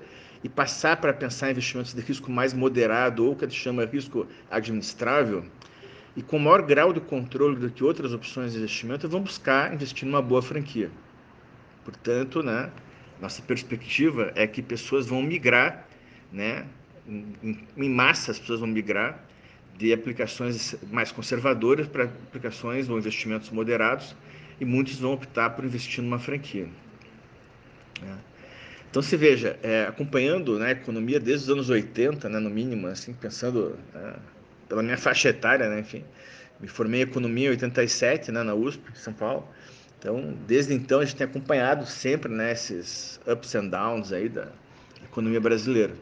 e 0.43 0.49
passar 0.49 0.99
para 0.99 1.13
pensar 1.13 1.49
em 1.49 1.53
investimentos 1.53 1.95
de 1.95 2.01
risco 2.03 2.31
mais 2.31 2.53
moderado 2.53 3.27
ou 3.27 3.35
que 3.35 3.45
a 3.45 3.49
gente 3.49 3.59
chama 3.59 3.85
risco 3.87 4.27
administrável, 4.51 5.45
e 6.17 6.23
com 6.23 6.39
maior 6.39 6.63
grau 6.63 6.93
de 6.93 7.01
controle 7.01 7.57
do 7.57 7.71
que 7.71 7.83
outras 7.83 8.13
opções 8.13 8.53
de 8.53 8.59
investimento, 8.59 9.09
vão 9.09 9.21
buscar 9.21 9.73
investir 9.75 10.07
numa 10.07 10.23
boa 10.23 10.41
franquia. 10.41 10.91
Portanto, 11.85 12.43
né, 12.43 12.71
nossa 13.21 13.43
perspectiva 13.43 14.33
é 14.35 14.47
que 14.47 14.63
pessoas 14.63 15.07
vão 15.07 15.23
migrar, 15.23 15.87
né, 16.33 16.67
em, 17.07 17.59
em 17.77 17.91
massa 17.91 18.31
as 18.31 18.39
pessoas 18.39 18.61
vão 18.61 18.69
migrar 18.69 19.25
de 19.77 19.93
aplicações 19.93 20.77
mais 20.91 21.11
conservadoras 21.11 21.89
para 21.89 22.05
aplicações 22.05 22.89
ou 22.89 22.97
investimentos 22.97 23.51
moderados 23.51 24.15
e 24.61 24.65
muitos 24.65 24.99
vão 24.99 25.13
optar 25.13 25.51
por 25.51 25.65
investir 25.65 26.03
numa 26.03 26.19
franquia. 26.19 26.69
Né? 28.01 28.19
Então 28.89 29.03
se 29.03 29.17
veja, 29.17 29.59
é, 29.63 29.87
acompanhando 29.89 30.59
né, 30.59 30.69
a 30.69 30.71
economia 30.71 31.19
desde 31.19 31.47
os 31.47 31.51
anos 31.51 31.71
80, 31.71 32.29
né, 32.29 32.39
no 32.39 32.49
mínimo, 32.49 32.87
assim, 32.87 33.13
pensando 33.13 33.77
né, 33.93 34.15
pela 34.69 34.83
minha 34.83 34.99
faixa 34.99 35.29
etária, 35.29 35.69
né, 35.69 35.81
enfim, 35.81 36.05
me 36.61 36.69
formei 36.69 37.01
em 37.01 37.03
economia 37.03 37.49
em 37.49 37.51
87, 37.51 38.33
né, 38.33 38.43
na 38.43 38.55
USP, 38.55 38.83
São 38.95 39.13
Paulo. 39.13 39.47
Então, 39.99 40.35
desde 40.47 40.75
então 40.75 41.01
a 41.01 41.05
gente 41.05 41.17
tem 41.17 41.27
acompanhado 41.27 41.87
sempre 41.87 42.31
né, 42.31 42.53
esses 42.53 43.21
ups 43.27 43.55
and 43.55 43.69
downs 43.69 44.13
aí 44.13 44.29
da 44.29 44.49
economia 45.03 45.41
brasileira. 45.41 45.95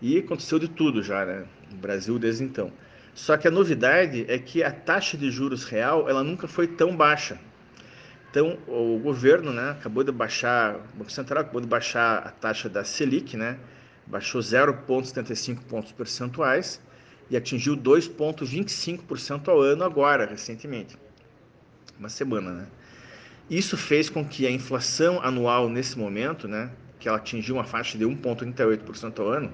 E 0.00 0.18
aconteceu 0.18 0.58
de 0.58 0.68
tudo 0.68 1.02
já, 1.02 1.24
né, 1.24 1.44
no 1.70 1.76
Brasil 1.76 2.18
desde 2.18 2.44
então. 2.44 2.72
Só 3.14 3.36
que 3.36 3.48
a 3.48 3.50
novidade 3.50 4.24
é 4.28 4.38
que 4.38 4.62
a 4.62 4.70
taxa 4.70 5.16
de 5.16 5.30
juros 5.30 5.64
real, 5.64 6.08
ela 6.08 6.22
nunca 6.22 6.46
foi 6.46 6.66
tão 6.66 6.96
baixa. 6.96 7.38
Então, 8.30 8.58
o 8.66 8.98
governo, 8.98 9.52
né, 9.52 9.70
acabou 9.70 10.04
de 10.04 10.12
baixar, 10.12 10.76
o 10.76 10.98
Banco 10.98 11.10
Central 11.10 11.40
acabou 11.42 11.60
de 11.60 11.66
baixar 11.66 12.18
a 12.18 12.30
taxa 12.30 12.68
da 12.68 12.84
Selic, 12.84 13.36
né, 13.36 13.58
baixou 14.06 14.40
0,75 14.40 15.60
pontos 15.64 15.92
percentuais 15.92 16.80
e 17.30 17.36
atingiu 17.36 17.76
2,25% 17.76 19.48
ao 19.48 19.60
ano 19.60 19.84
agora, 19.84 20.26
recentemente. 20.26 20.96
Uma 21.98 22.08
semana, 22.08 22.52
né? 22.52 22.66
Isso 23.50 23.76
fez 23.76 24.10
com 24.10 24.24
que 24.24 24.46
a 24.46 24.50
inflação 24.50 25.20
anual 25.22 25.68
nesse 25.68 25.98
momento, 25.98 26.46
né, 26.46 26.70
que 27.00 27.08
ela 27.08 27.16
atingiu 27.16 27.54
uma 27.56 27.64
faixa 27.64 27.96
de 27.96 28.04
1,38% 28.04 29.20
ao 29.20 29.28
ano, 29.28 29.52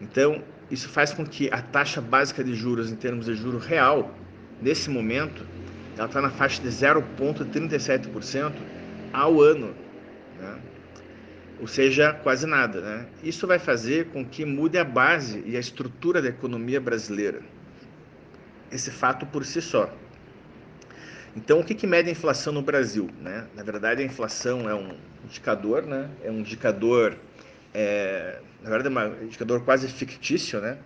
então 0.00 0.42
isso 0.70 0.88
faz 0.88 1.12
com 1.12 1.24
que 1.24 1.48
a 1.50 1.62
taxa 1.62 2.00
básica 2.00 2.42
de 2.44 2.54
juros 2.54 2.90
em 2.90 2.96
termos 2.96 3.26
de 3.26 3.34
juro 3.34 3.58
real, 3.58 4.14
nesse 4.60 4.90
momento, 4.90 5.46
ela 5.96 6.06
está 6.06 6.20
na 6.20 6.30
faixa 6.30 6.60
de 6.60 6.68
0,37% 6.68 8.52
ao 9.12 9.40
ano. 9.40 9.74
Né? 10.38 10.58
Ou 11.60 11.66
seja, 11.66 12.12
quase 12.12 12.46
nada. 12.46 12.80
Né? 12.80 13.06
Isso 13.22 13.46
vai 13.46 13.58
fazer 13.58 14.06
com 14.06 14.24
que 14.24 14.44
mude 14.44 14.78
a 14.78 14.84
base 14.84 15.42
e 15.46 15.56
a 15.56 15.60
estrutura 15.60 16.20
da 16.20 16.28
economia 16.28 16.80
brasileira. 16.80 17.40
Esse 18.70 18.90
fato 18.90 19.24
por 19.26 19.44
si 19.44 19.62
só. 19.62 19.92
Então, 21.36 21.60
o 21.60 21.64
que, 21.64 21.74
que 21.74 21.86
mede 21.86 22.08
a 22.08 22.12
inflação 22.12 22.52
no 22.52 22.62
Brasil? 22.62 23.10
Né? 23.20 23.46
Na 23.54 23.62
verdade, 23.62 24.02
a 24.02 24.04
inflação 24.04 24.68
é 24.68 24.74
um 24.74 24.96
indicador, 25.24 25.82
né? 25.82 26.08
é 26.22 26.30
um 26.30 26.40
indicador, 26.40 27.16
é, 27.72 28.40
na 28.62 28.70
verdade, 28.70 28.96
é 28.96 29.08
um 29.08 29.24
indicador 29.24 29.64
quase 29.64 29.88
fictício, 29.88 30.60
né? 30.60 30.78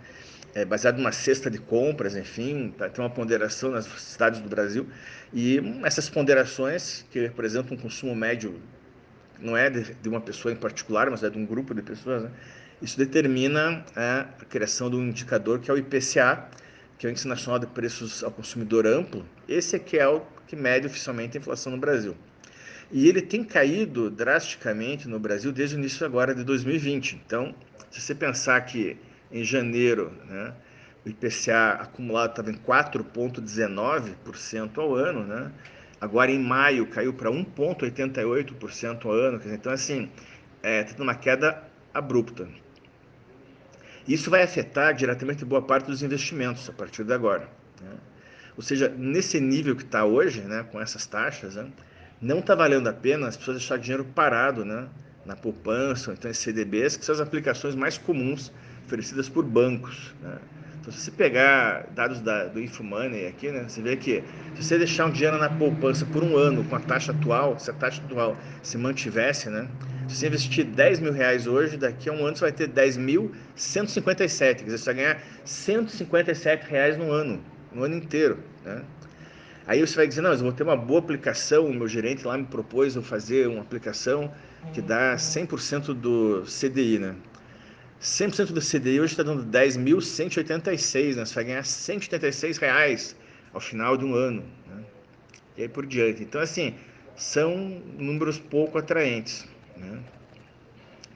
É 0.54 0.64
baseado 0.64 0.96
numa 0.96 1.12
cesta 1.12 1.50
de 1.50 1.58
compras, 1.58 2.16
enfim, 2.16 2.75
tá, 2.76 2.88
tem 2.88 3.04
uma 3.04 3.10
ponderação 3.10 3.70
nas 3.70 3.84
cidades 3.84 4.40
do 4.40 4.48
Brasil. 4.48 4.88
E 5.32 5.60
essas 5.84 6.08
ponderações, 6.08 7.04
que 7.10 7.20
representam 7.20 7.76
um 7.76 7.80
consumo 7.80 8.14
médio 8.14 8.58
não 9.40 9.57
é 9.57 9.71
de, 9.71 9.95
de, 9.95 10.09
uma 10.09 10.21
pessoa 10.21 10.52
em 10.52 10.57
particular, 10.57 11.11
mas 11.11 11.23
é 11.23 11.30
de 11.30 11.38
um 11.38 11.47
grupo 11.47 11.75
de 11.75 11.83
pessoas, 11.83 12.25
né? 12.25 12.30
isso 12.80 12.99
determina 12.99 13.85
é, 13.97 14.26
a 14.40 14.45
criação 14.49 14.90
de 14.90 14.97
um 14.97 15.07
indicador 15.07 15.59
que 15.59 15.71
é 15.71 15.75
o 15.75 15.78
IPCA, 15.78 16.49
que 16.97 17.07
é 17.07 17.09
o 17.09 17.11
Índice 17.11 17.28
Nacional 17.28 17.59
de 17.59 17.66
Preços 17.66 18.25
ao 18.25 18.30
Consumidor 18.30 18.87
Amplo. 18.87 19.25
Esse 19.49 19.76
é 19.76 19.78
que 19.78 19.99
é 19.99 20.09
o 20.09 20.23
que 20.47 20.57
mede 20.57 20.87
oficialmente 20.87 21.37
a 21.37 21.40
inflação 21.40 21.73
no 21.73 21.78
Brasil. 21.78 22.16
E 22.90 23.07
ele 23.09 23.21
tem 23.21 23.45
caído 23.45 24.11
drasticamente 24.11 25.07
no 25.07 25.18
Brasil 25.18 25.52
desde 25.52 25.76
o 25.76 25.78
início 25.78 26.07
agora 26.07 26.35
de 26.35 26.42
2020. 26.42 27.21
Então, 27.25 27.54
se 27.90 28.00
você 28.00 28.14
pensar 28.14 28.59
que 28.62 28.97
em 29.30 29.45
janeiro, 29.45 30.11
né, 30.26 30.54
o 31.04 31.09
IPCA 31.09 31.73
acumulado 31.80 32.30
estava 32.30 32.50
em 32.50 32.57
4,19% 32.57 34.78
ao 34.78 34.95
ano, 34.95 35.25
né? 35.25 35.52
Agora 36.00 36.30
em 36.30 36.38
maio 36.38 36.86
caiu 36.86 37.12
para 37.12 37.30
1,88% 37.30 39.04
ao 39.04 39.12
ano. 39.12 39.40
Então, 39.46 39.72
assim, 39.72 40.08
é, 40.62 40.84
tendo 40.84 41.02
uma 41.02 41.14
queda 41.14 41.62
abrupta. 41.92 42.48
Isso 44.06 44.30
vai 44.30 44.42
afetar 44.42 44.94
diretamente 44.94 45.44
boa 45.44 45.60
parte 45.60 45.86
dos 45.86 46.02
investimentos 46.02 46.68
a 46.68 46.72
partir 46.72 47.04
de 47.04 47.12
agora. 47.12 47.48
Né? 47.82 47.96
Ou 48.56 48.62
seja, 48.62 48.88
nesse 48.88 49.38
nível 49.38 49.76
que 49.76 49.82
está 49.82 50.04
hoje, 50.04 50.40
né, 50.40 50.64
com 50.72 50.80
essas 50.80 51.06
taxas, 51.06 51.56
né, 51.56 51.70
não 52.20 52.38
está 52.38 52.54
valendo 52.54 52.88
a 52.88 52.92
pena 52.92 53.28
as 53.28 53.36
pessoas 53.36 53.58
deixarem 53.58 53.82
dinheiro 53.82 54.04
parado 54.04 54.64
né, 54.64 54.88
na 55.26 55.36
poupança, 55.36 56.10
ou 56.10 56.16
então 56.16 56.30
em 56.30 56.34
CDBs, 56.34 56.96
que 56.96 57.04
são 57.04 57.14
as 57.14 57.20
aplicações 57.20 57.74
mais 57.74 57.98
comuns 57.98 58.50
oferecidas 58.86 59.28
por 59.28 59.44
bancos. 59.44 60.14
Né? 60.22 60.38
Então, 60.88 60.99
se 60.99 61.04
você 61.04 61.11
pegar 61.11 61.87
dados 61.95 62.23
da, 62.23 62.45
do 62.45 62.59
Infomoney 62.59 63.26
aqui, 63.26 63.50
né, 63.50 63.66
você 63.68 63.83
vê 63.83 63.95
que 63.95 64.25
se 64.54 64.64
você 64.64 64.78
deixar 64.78 65.04
um 65.04 65.11
dinheiro 65.11 65.37
na 65.37 65.50
poupança 65.50 66.07
por 66.07 66.25
um 66.25 66.35
ano 66.35 66.64
com 66.64 66.75
a 66.76 66.80
taxa 66.80 67.12
atual, 67.12 67.59
se 67.59 67.68
a 67.68 67.75
taxa 67.75 68.02
atual 68.02 68.38
se 68.62 68.78
mantivesse, 68.78 69.50
né, 69.50 69.68
se 70.09 70.16
você 70.16 70.28
investir 70.28 70.64
10 70.64 71.00
mil 71.00 71.12
reais 71.12 71.47
hoje, 71.47 71.76
daqui 71.76 72.09
a 72.09 72.12
um 72.14 72.25
ano 72.25 72.35
você 72.35 72.40
vai 72.40 72.52
ter 72.52 72.71
10.157, 72.71 74.57
quer 74.57 74.64
dizer, 74.64 74.78
você 74.78 74.85
vai 74.87 74.95
ganhar 74.95 75.23
157 75.45 76.71
reais 76.71 76.97
no 76.97 77.12
ano, 77.12 77.45
no 77.71 77.85
ano 77.85 77.95
inteiro. 77.95 78.38
Né? 78.64 78.83
Aí 79.66 79.87
você 79.87 79.95
vai 79.95 80.07
dizer, 80.07 80.23
não, 80.23 80.33
eu 80.33 80.38
vou 80.38 80.52
ter 80.52 80.62
uma 80.62 80.75
boa 80.76 81.00
aplicação, 81.00 81.66
o 81.66 81.75
meu 81.75 81.87
gerente 81.87 82.26
lá 82.26 82.38
me 82.38 82.47
propôs 82.47 82.97
eu 82.97 83.02
fazer 83.02 83.47
uma 83.47 83.61
aplicação 83.61 84.33
que 84.73 84.80
dá 84.80 85.16
100% 85.16 85.92
do 85.92 86.45
CDI, 86.45 86.99
né? 86.99 87.14
100% 88.00 88.52
do 88.52 88.60
CDI 88.60 89.00
hoje 89.00 89.12
está 89.12 89.22
dando 89.22 89.44
10.186, 89.44 91.16
né? 91.16 91.24
Você 91.24 91.34
vai 91.34 91.44
ganhar 91.44 91.64
186 91.64 92.58
reais 92.58 93.16
ao 93.52 93.60
final 93.60 93.96
de 93.96 94.04
um 94.04 94.14
ano, 94.14 94.44
né? 94.68 94.84
E 95.56 95.62
aí 95.62 95.68
por 95.68 95.84
diante. 95.84 96.22
Então, 96.22 96.40
assim, 96.40 96.74
são 97.16 97.82
números 97.98 98.38
pouco 98.38 98.78
atraentes, 98.78 99.46
né? 99.76 99.98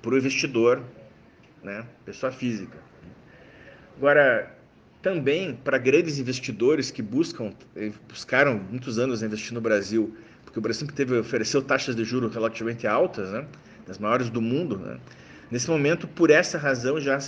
Para 0.00 0.14
o 0.14 0.18
investidor, 0.18 0.82
né? 1.62 1.86
Pessoa 2.04 2.32
física. 2.32 2.76
Agora, 3.96 4.52
também 5.00 5.54
para 5.54 5.78
grandes 5.78 6.18
investidores 6.18 6.90
que 6.90 7.02
buscam, 7.02 7.52
eh, 7.76 7.92
buscaram 8.08 8.58
muitos 8.58 8.98
anos 8.98 9.22
investir 9.22 9.54
no 9.54 9.60
Brasil, 9.60 10.16
porque 10.44 10.58
o 10.58 10.62
Brasil 10.62 10.80
sempre 10.80 10.96
teve, 10.96 11.16
ofereceu 11.18 11.62
taxas 11.62 11.94
de 11.94 12.04
juros 12.04 12.34
relativamente 12.34 12.88
altas, 12.88 13.30
né? 13.30 13.46
Das 13.86 13.98
maiores 13.98 14.28
do 14.28 14.42
mundo, 14.42 14.78
né? 14.78 14.98
Nesse 15.52 15.68
momento, 15.68 16.08
por 16.08 16.30
essa 16.30 16.56
razão, 16.56 16.98
já 16.98 17.18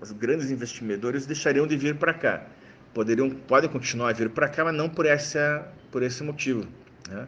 os 0.00 0.12
grandes 0.12 0.52
investidores 0.52 1.26
deixariam 1.26 1.66
de 1.66 1.76
vir 1.76 1.96
para 1.96 2.14
cá. 2.14 2.46
Poderiam, 2.94 3.28
podem 3.28 3.68
continuar 3.68 4.10
a 4.10 4.12
vir 4.12 4.30
para 4.30 4.48
cá, 4.48 4.64
mas 4.64 4.72
não 4.72 4.88
por, 4.88 5.04
essa, 5.04 5.66
por 5.90 6.00
esse 6.00 6.22
motivo. 6.22 6.64
Né? 7.10 7.26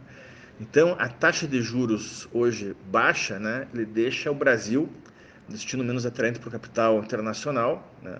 Então, 0.57 0.95
a 0.97 1.09
taxa 1.09 1.45
de 1.45 1.61
juros 1.61 2.29
hoje 2.31 2.73
baixa, 2.89 3.37
né, 3.37 3.67
ele 3.73 3.85
deixa 3.85 4.31
o 4.31 4.33
Brasil 4.33 4.89
destino 5.49 5.83
menos 5.83 6.05
atraente 6.05 6.39
para 6.39 6.47
o 6.47 6.51
capital 6.53 6.99
internacional. 6.99 7.93
Né? 8.01 8.17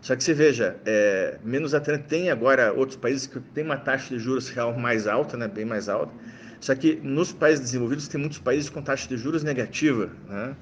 Só 0.00 0.14
que 0.14 0.22
você 0.22 0.32
veja, 0.32 0.76
é, 0.86 1.36
menos 1.42 1.74
atraente 1.74 2.04
tem 2.04 2.30
agora 2.30 2.72
outros 2.72 2.96
países 2.96 3.26
que 3.26 3.40
têm 3.40 3.64
uma 3.64 3.76
taxa 3.76 4.14
de 4.14 4.20
juros 4.20 4.48
real 4.50 4.78
mais 4.78 5.08
alta, 5.08 5.36
né, 5.36 5.48
bem 5.48 5.64
mais 5.64 5.88
alta. 5.88 6.12
Só 6.60 6.76
que 6.76 7.00
nos 7.02 7.32
países 7.32 7.58
desenvolvidos 7.58 8.06
tem 8.06 8.20
muitos 8.20 8.38
países 8.38 8.70
com 8.70 8.80
taxa 8.80 9.08
de 9.08 9.16
juros 9.16 9.42
negativa. 9.42 10.10
Né? 10.28 10.54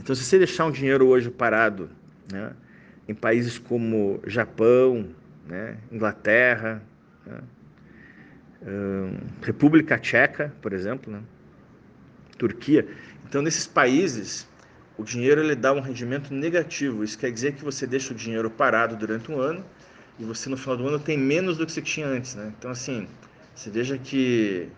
Então, 0.00 0.16
se 0.16 0.24
você 0.24 0.38
deixar 0.38 0.64
um 0.64 0.70
dinheiro 0.70 1.06
hoje 1.06 1.30
parado 1.30 1.90
né, 2.32 2.52
em 3.06 3.14
países 3.14 3.58
como 3.58 4.20
Japão, 4.26 5.06
né, 5.46 5.76
Inglaterra, 5.92 6.82
né, 7.26 7.38
hum, 8.62 9.18
República 9.42 9.98
Tcheca, 9.98 10.52
por 10.62 10.72
exemplo, 10.72 11.12
né, 11.12 11.20
Turquia, 12.38 12.88
então 13.28 13.42
nesses 13.42 13.66
países 13.66 14.48
o 14.96 15.04
dinheiro 15.04 15.42
ele 15.42 15.54
dá 15.54 15.72
um 15.72 15.80
rendimento 15.80 16.32
negativo. 16.32 17.04
Isso 17.04 17.18
quer 17.18 17.30
dizer 17.30 17.52
que 17.52 17.62
você 17.62 17.86
deixa 17.86 18.12
o 18.12 18.16
dinheiro 18.16 18.50
parado 18.50 18.96
durante 18.96 19.30
um 19.30 19.38
ano 19.38 19.64
e 20.18 20.24
você 20.24 20.48
no 20.48 20.56
final 20.56 20.76
do 20.76 20.88
ano 20.88 20.98
tem 20.98 21.18
menos 21.18 21.58
do 21.58 21.66
que 21.66 21.72
você 21.72 21.82
tinha 21.82 22.06
antes, 22.06 22.34
né? 22.34 22.52
Então 22.58 22.70
assim, 22.70 23.06
você 23.54 23.70
veja 23.70 23.98
que 23.98 24.68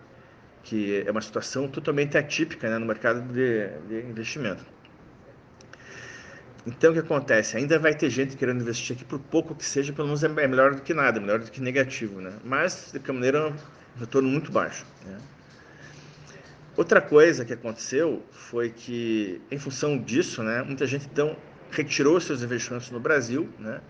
que 0.63 1.03
é 1.05 1.11
uma 1.11 1.21
situação 1.21 1.67
totalmente 1.67 2.17
atípica 2.17 2.69
né, 2.69 2.77
no 2.77 2.85
mercado 2.85 3.21
de, 3.33 3.67
de 3.87 4.07
investimento. 4.09 4.72
Então, 6.65 6.91
o 6.91 6.93
que 6.93 6.99
acontece? 6.99 7.57
Ainda 7.57 7.77
vai 7.77 7.93
ter 7.93 8.09
gente 8.09 8.37
querendo 8.37 8.61
investir 8.61 8.95
aqui 8.95 9.03
por 9.03 9.19
pouco 9.19 9.53
que 9.53 9.65
seja, 9.65 9.91
pelo 9.91 10.07
menos 10.07 10.23
é 10.23 10.29
melhor 10.29 10.75
do 10.75 10.81
que 10.81 10.93
nada, 10.93 11.19
melhor 11.19 11.39
do 11.39 11.51
que 11.51 11.61
negativo, 11.61 12.21
né? 12.21 12.31
Mas, 12.43 12.91
de 12.93 12.99
qualquer 12.99 13.11
maneira, 13.13 13.49
um 13.49 13.99
retorno 13.99 14.29
muito 14.29 14.49
baixo. 14.49 14.85
Né? 15.05 15.17
Outra 16.77 17.01
coisa 17.01 17.43
que 17.43 17.53
aconteceu 17.53 18.23
foi 18.31 18.69
que, 18.69 19.41
em 19.51 19.59
função 19.59 19.97
disso, 19.97 20.41
né, 20.41 20.63
muita 20.63 20.87
gente 20.87 21.05
então 21.05 21.35
retirou 21.69 22.19
seus 22.19 22.41
investimentos 22.41 22.89
no 22.89 22.99
Brasil, 22.99 23.49
né? 23.59 23.81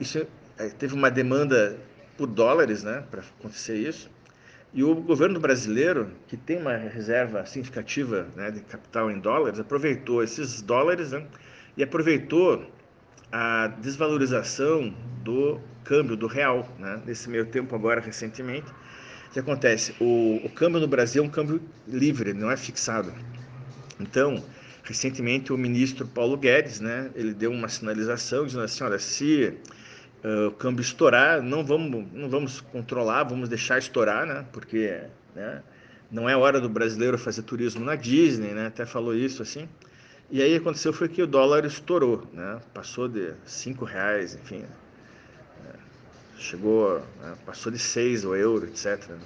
Isso 0.00 0.26
é, 0.58 0.68
teve 0.68 0.94
uma 0.94 1.10
demanda 1.10 1.78
por 2.16 2.26
dólares, 2.26 2.82
né, 2.82 3.04
para 3.10 3.20
acontecer 3.20 3.76
isso. 3.76 4.10
E 4.74 4.82
o 4.82 4.94
governo 4.94 5.38
brasileiro, 5.38 6.10
que 6.26 6.36
tem 6.36 6.58
uma 6.58 6.76
reserva 6.76 7.44
significativa 7.44 8.26
né, 8.34 8.50
de 8.50 8.60
capital 8.60 9.10
em 9.10 9.18
dólares, 9.18 9.60
aproveitou 9.60 10.22
esses 10.22 10.62
dólares, 10.62 11.12
né, 11.12 11.26
e 11.76 11.82
aproveitou 11.82 12.66
a 13.30 13.66
desvalorização 13.66 14.94
do 15.22 15.60
câmbio 15.84 16.16
do 16.16 16.26
real, 16.26 16.68
né? 16.78 17.00
nesse 17.04 17.28
meio 17.28 17.46
tempo 17.46 17.74
agora 17.74 18.00
recentemente. 18.00 18.70
O 19.28 19.32
que 19.32 19.40
acontece? 19.40 19.94
O, 19.98 20.40
o 20.44 20.50
câmbio 20.50 20.78
no 20.80 20.86
Brasil 20.86 21.22
é 21.22 21.26
um 21.26 21.30
câmbio 21.30 21.60
livre, 21.88 22.34
não 22.34 22.50
é 22.50 22.56
fixado. 22.56 23.12
Então, 23.98 24.44
recentemente 24.82 25.52
o 25.52 25.56
ministro 25.56 26.06
Paulo 26.06 26.36
Guedes, 26.36 26.80
né, 26.80 27.10
ele 27.14 27.32
deu 27.32 27.50
uma 27.50 27.68
sinalização 27.68 28.44
dizendo 28.44 28.64
assim, 28.64 28.84
olha, 28.84 28.98
se 28.98 29.54
uh, 30.24 30.48
o 30.48 30.52
câmbio 30.52 30.82
estourar, 30.82 31.40
não 31.40 31.64
vamos, 31.64 32.12
não 32.12 32.28
vamos 32.28 32.60
controlar, 32.60 33.24
vamos 33.24 33.48
deixar 33.48 33.78
estourar, 33.78 34.26
né, 34.26 34.44
porque 34.52 35.00
né, 35.34 35.62
não 36.10 36.28
é 36.28 36.36
hora 36.36 36.60
do 36.60 36.68
brasileiro 36.68 37.16
fazer 37.16 37.42
turismo 37.42 37.84
na 37.84 37.94
Disney, 37.94 38.52
né, 38.52 38.66
até 38.66 38.84
falou 38.84 39.14
isso 39.14 39.40
assim. 39.40 39.68
E 40.32 40.40
aí 40.40 40.56
aconteceu 40.56 40.94
foi 40.94 41.10
que 41.10 41.22
o 41.22 41.26
dólar 41.26 41.66
estourou, 41.66 42.26
né, 42.32 42.58
passou 42.72 43.06
de 43.06 43.34
cinco 43.44 43.84
reais, 43.84 44.34
enfim, 44.34 44.60
né, 44.60 45.74
chegou, 46.38 47.00
né, 47.20 47.34
passou 47.44 47.70
de 47.70 47.78
seis 47.78 48.24
o 48.24 48.34
euro, 48.34 48.64
etc. 48.64 49.10
Né. 49.10 49.18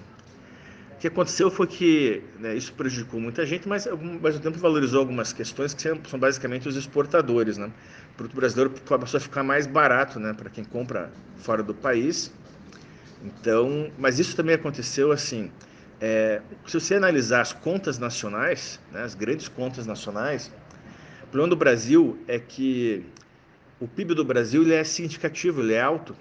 O 0.97 0.99
que 0.99 1.07
aconteceu 1.07 1.49
foi 1.49 1.69
que 1.69 2.25
né, 2.41 2.57
isso 2.57 2.73
prejudicou 2.73 3.21
muita 3.21 3.47
gente, 3.47 3.69
mas 3.69 3.87
ao 3.87 3.97
mesmo 3.97 4.41
tempo 4.41 4.59
valorizou 4.59 4.99
algumas 4.99 5.33
questões 5.33 5.73
que 5.73 5.81
são 5.81 6.19
basicamente 6.19 6.69
os 6.69 6.75
exportadores. 6.75 7.57
Né? 7.57 7.71
O 8.11 8.17
produto 8.17 8.35
brasileiro 8.35 8.71
passou 8.71 9.19
a 9.19 9.21
ficar 9.21 9.45
mais 9.45 9.65
barato 9.65 10.19
né, 10.19 10.33
para 10.33 10.51
quem 10.51 10.65
compra 10.65 11.13
fora 11.37 11.63
do 11.63 11.73
país. 11.73 12.33
Então, 13.23 13.93
mas 13.97 14.19
isso 14.19 14.35
também 14.35 14.57
aconteceu 14.57 15.13
assim. 15.13 15.53
É, 16.01 16.43
se 16.67 16.81
você 16.81 16.97
analisar 16.97 17.43
as 17.43 17.53
contas 17.53 17.97
nacionais, 17.97 18.81
né, 18.91 19.05
as 19.05 19.15
grandes 19.15 19.47
contas 19.47 19.87
nacionais, 19.87 20.51
o 21.27 21.31
problema 21.31 21.49
do 21.49 21.57
Brasil 21.57 22.19
é 22.29 22.39
que 22.39 23.05
o 23.81 23.89
PIB 23.89 24.15
do 24.15 24.25
Brasil 24.25 24.63
ele 24.63 24.75
é 24.75 24.85
significativo, 24.85 25.61
ele 25.61 25.75
é 25.75 25.81
alto, 25.81 26.17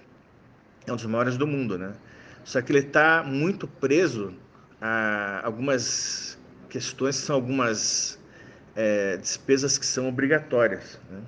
é 0.85 0.91
um 0.91 0.95
dos 0.95 1.05
maiores 1.05 1.37
do 1.37 1.45
mundo, 1.45 1.77
né? 1.77 1.93
Só 2.43 2.61
que 2.61 2.71
ele 2.71 2.79
está 2.79 3.23
muito 3.23 3.67
preso 3.67 4.33
a 4.81 5.41
algumas 5.43 6.37
questões 6.69 7.19
que 7.19 7.25
são 7.25 7.35
algumas 7.35 8.19
é, 8.75 9.17
despesas 9.17 9.77
que 9.77 9.85
são 9.85 10.09
obrigatórias. 10.09 10.99
Né? 11.09 11.21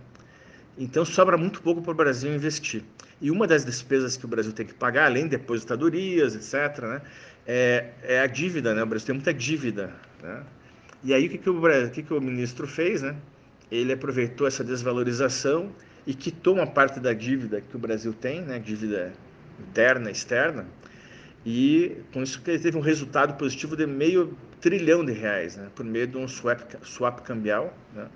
Então 0.77 1.05
sobra 1.05 1.37
muito 1.37 1.61
pouco 1.61 1.81
para 1.81 1.91
o 1.91 1.95
Brasil 1.95 2.33
investir. 2.35 2.83
E 3.19 3.31
uma 3.31 3.47
das 3.47 3.65
despesas 3.65 4.15
que 4.15 4.25
o 4.25 4.27
Brasil 4.27 4.53
tem 4.53 4.65
que 4.65 4.73
pagar, 4.73 5.05
além 5.05 5.23
de 5.23 5.37
depositadorias, 5.37 6.35
etc., 6.35 6.83
né, 6.83 7.01
é, 7.47 7.89
é, 8.03 8.19
a 8.19 8.27
dívida. 8.27 8.75
Né? 8.75 8.83
O 8.83 8.85
Brasil 8.85 9.07
tem 9.07 9.15
muita 9.15 9.33
dívida. 9.33 9.91
Né? 10.21 10.43
E 11.03 11.13
aí 11.13 11.25
o 11.25 11.29
que, 11.29 11.37
que, 11.37 11.49
o, 11.49 11.57
o 11.57 11.89
que, 11.89 12.03
que 12.03 12.13
o 12.13 12.21
ministro 12.21 12.67
fez? 12.67 13.01
Né? 13.01 13.15
Ele 13.71 13.93
aproveitou 13.93 14.47
essa 14.47 14.63
desvalorização 14.63 15.71
e 16.05 16.13
quitou 16.13 16.55
uma 16.55 16.67
parte 16.67 16.99
da 16.99 17.13
dívida 17.13 17.61
que 17.61 17.75
o 17.75 17.79
Brasil 17.79 18.13
tem, 18.13 18.41
né? 18.41 18.59
dívida 18.59 19.13
interna, 19.59 20.11
externa, 20.11 20.65
e 21.45 21.97
com 22.11 22.21
isso 22.21 22.41
ele 22.45 22.59
teve 22.59 22.77
um 22.77 22.81
resultado 22.81 23.35
positivo 23.37 23.75
de 23.75 23.87
meio 23.87 24.37
trilhão 24.59 25.05
de 25.05 25.13
reais, 25.13 25.55
né, 25.55 25.69
por 25.73 25.85
meio 25.85 26.05
de 26.07 26.17
um 26.17 26.27
swap, 26.27 26.59
swap 26.83 27.21
cambial. 27.21 27.73
Né, 27.93 28.07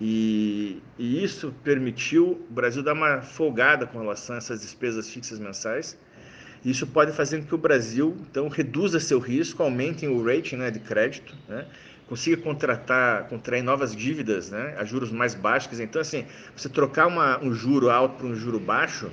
e, 0.00 0.82
e, 0.98 1.22
isso 1.22 1.52
permitiu 1.62 2.40
o 2.48 2.52
Brasil 2.52 2.82
dar 2.82 2.94
uma 2.94 3.20
folgada 3.20 3.86
com 3.86 3.98
relação 3.98 4.36
a 4.36 4.38
essas 4.38 4.60
despesas 4.60 5.10
fixas 5.10 5.38
mensais. 5.38 5.98
Isso 6.64 6.86
pode 6.86 7.12
fazer 7.12 7.40
com 7.40 7.46
que 7.48 7.54
o 7.54 7.58
Brasil, 7.58 8.16
então, 8.30 8.48
reduza 8.48 8.98
seu 8.98 9.18
risco, 9.18 9.62
aumente 9.62 10.06
o 10.06 10.24
rating 10.24 10.56
né, 10.56 10.70
de 10.70 10.80
crédito, 10.80 11.34
né, 11.48 11.66
consiga 12.08 12.42
contratar, 12.42 13.28
contrair 13.28 13.62
novas 13.62 13.94
dívidas 13.94 14.50
né, 14.50 14.74
a 14.78 14.84
juros 14.84 15.12
mais 15.12 15.34
baixos. 15.34 15.78
Então, 15.78 16.00
assim, 16.00 16.24
você 16.56 16.68
trocar 16.68 17.06
uma, 17.06 17.42
um 17.44 17.52
juro 17.52 17.90
alto 17.90 18.16
para 18.16 18.26
um 18.26 18.34
juro 18.34 18.58
baixo, 18.58 19.10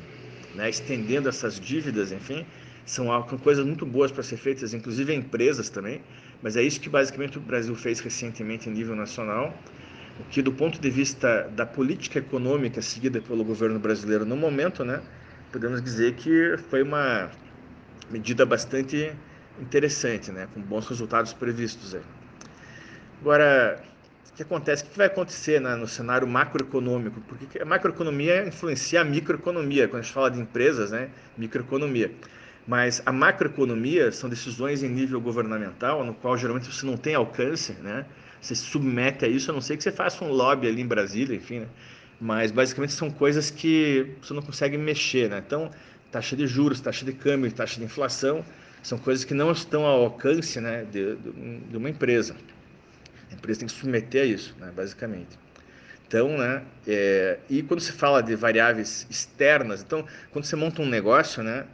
né, 0.55 0.69
estendendo 0.69 1.27
essas 1.27 1.59
dívidas, 1.59 2.11
enfim, 2.11 2.45
são 2.85 3.07
coisas 3.43 3.65
muito 3.65 3.85
boas 3.85 4.11
para 4.11 4.23
ser 4.23 4.37
feitas, 4.37 4.73
inclusive 4.73 5.13
em 5.13 5.19
empresas 5.19 5.69
também, 5.69 6.01
mas 6.41 6.55
é 6.55 6.63
isso 6.63 6.79
que 6.79 6.87
basicamente 6.87 7.37
o 7.37 7.41
Brasil 7.41 7.75
fez 7.75 7.99
recentemente 7.99 8.69
em 8.69 8.71
nível 8.71 8.95
nacional, 8.95 9.53
o 10.19 10.23
que 10.31 10.41
do 10.41 10.51
ponto 10.53 10.79
de 10.79 10.89
vista 10.89 11.49
da 11.49 11.65
política 11.65 12.19
econômica 12.19 12.81
seguida 12.81 13.19
pelo 13.19 13.43
governo 13.43 13.79
brasileiro 13.79 14.25
no 14.25 14.37
momento, 14.37 14.85
né, 14.85 15.01
podemos 15.51 15.81
dizer 15.81 16.15
que 16.15 16.55
foi 16.69 16.83
uma 16.83 17.29
medida 18.09 18.45
bastante 18.45 19.11
interessante, 19.59 20.31
né, 20.31 20.47
com 20.53 20.61
bons 20.61 20.87
resultados 20.87 21.33
previstos. 21.33 21.95
Aí. 21.95 22.24
Agora, 23.21 23.81
o 24.31 24.33
que 24.35 24.43
acontece? 24.43 24.83
O 24.83 24.87
que 24.87 24.97
vai 24.97 25.07
acontecer 25.07 25.61
né, 25.61 25.75
no 25.75 25.87
cenário 25.87 26.27
macroeconômico? 26.27 27.21
Porque 27.21 27.59
a 27.59 27.65
macroeconomia 27.65 28.45
influencia 28.45 29.01
a 29.01 29.03
microeconomia, 29.03 29.87
quando 29.87 30.01
a 30.01 30.03
gente 30.03 30.13
fala 30.13 30.29
de 30.29 30.39
empresas, 30.39 30.91
né, 30.91 31.09
microeconomia. 31.37 32.11
Mas 32.67 33.01
a 33.05 33.11
macroeconomia 33.11 34.11
são 34.11 34.29
decisões 34.29 34.83
em 34.83 34.89
nível 34.89 35.21
governamental, 35.21 36.03
no 36.03 36.13
qual 36.13 36.37
geralmente 36.37 36.71
você 36.71 36.85
não 36.85 36.97
tem 36.97 37.13
alcance, 37.13 37.73
né? 37.73 38.05
Você 38.41 38.55
se 38.55 38.63
submete 38.63 39.23
a 39.23 39.27
isso, 39.27 39.51
a 39.51 39.53
não 39.53 39.61
ser 39.61 39.77
que 39.77 39.83
você 39.83 39.91
faça 39.91 40.23
um 40.25 40.29
lobby 40.29 40.67
ali 40.67 40.81
em 40.81 40.87
Brasília, 40.87 41.35
enfim, 41.35 41.59
né? 41.59 41.67
Mas 42.19 42.51
basicamente 42.51 42.93
são 42.93 43.11
coisas 43.11 43.51
que 43.51 44.15
você 44.21 44.33
não 44.33 44.41
consegue 44.41 44.77
mexer, 44.77 45.29
né? 45.29 45.43
Então, 45.45 45.69
taxa 46.11 46.35
de 46.35 46.47
juros, 46.47 46.79
taxa 46.79 47.05
de 47.05 47.13
câmbio, 47.13 47.51
taxa 47.51 47.79
de 47.79 47.85
inflação, 47.85 48.43
são 48.81 48.97
coisas 48.97 49.25
que 49.25 49.33
não 49.33 49.51
estão 49.51 49.85
ao 49.85 50.03
alcance 50.03 50.61
né, 50.61 50.85
de, 50.85 51.15
de 51.15 51.77
uma 51.77 51.89
empresa. 51.89 52.35
A 53.31 53.33
empresa 53.33 53.59
tem 53.59 53.67
que 53.67 53.73
se 53.73 53.79
submeter 53.79 54.23
a 54.23 54.25
isso, 54.25 54.55
né, 54.59 54.71
basicamente. 54.75 55.37
Então, 56.07 56.37
né, 56.37 56.63
é, 56.87 57.39
e 57.49 57.63
quando 57.63 57.79
se 57.79 57.91
fala 57.91 58.21
de 58.21 58.35
variáveis 58.35 59.07
externas, 59.09 59.81
então, 59.81 60.05
quando 60.31 60.45
você 60.45 60.55
monta 60.55 60.81
um 60.81 60.87
negócio, 60.87 61.41
né, 61.41 61.65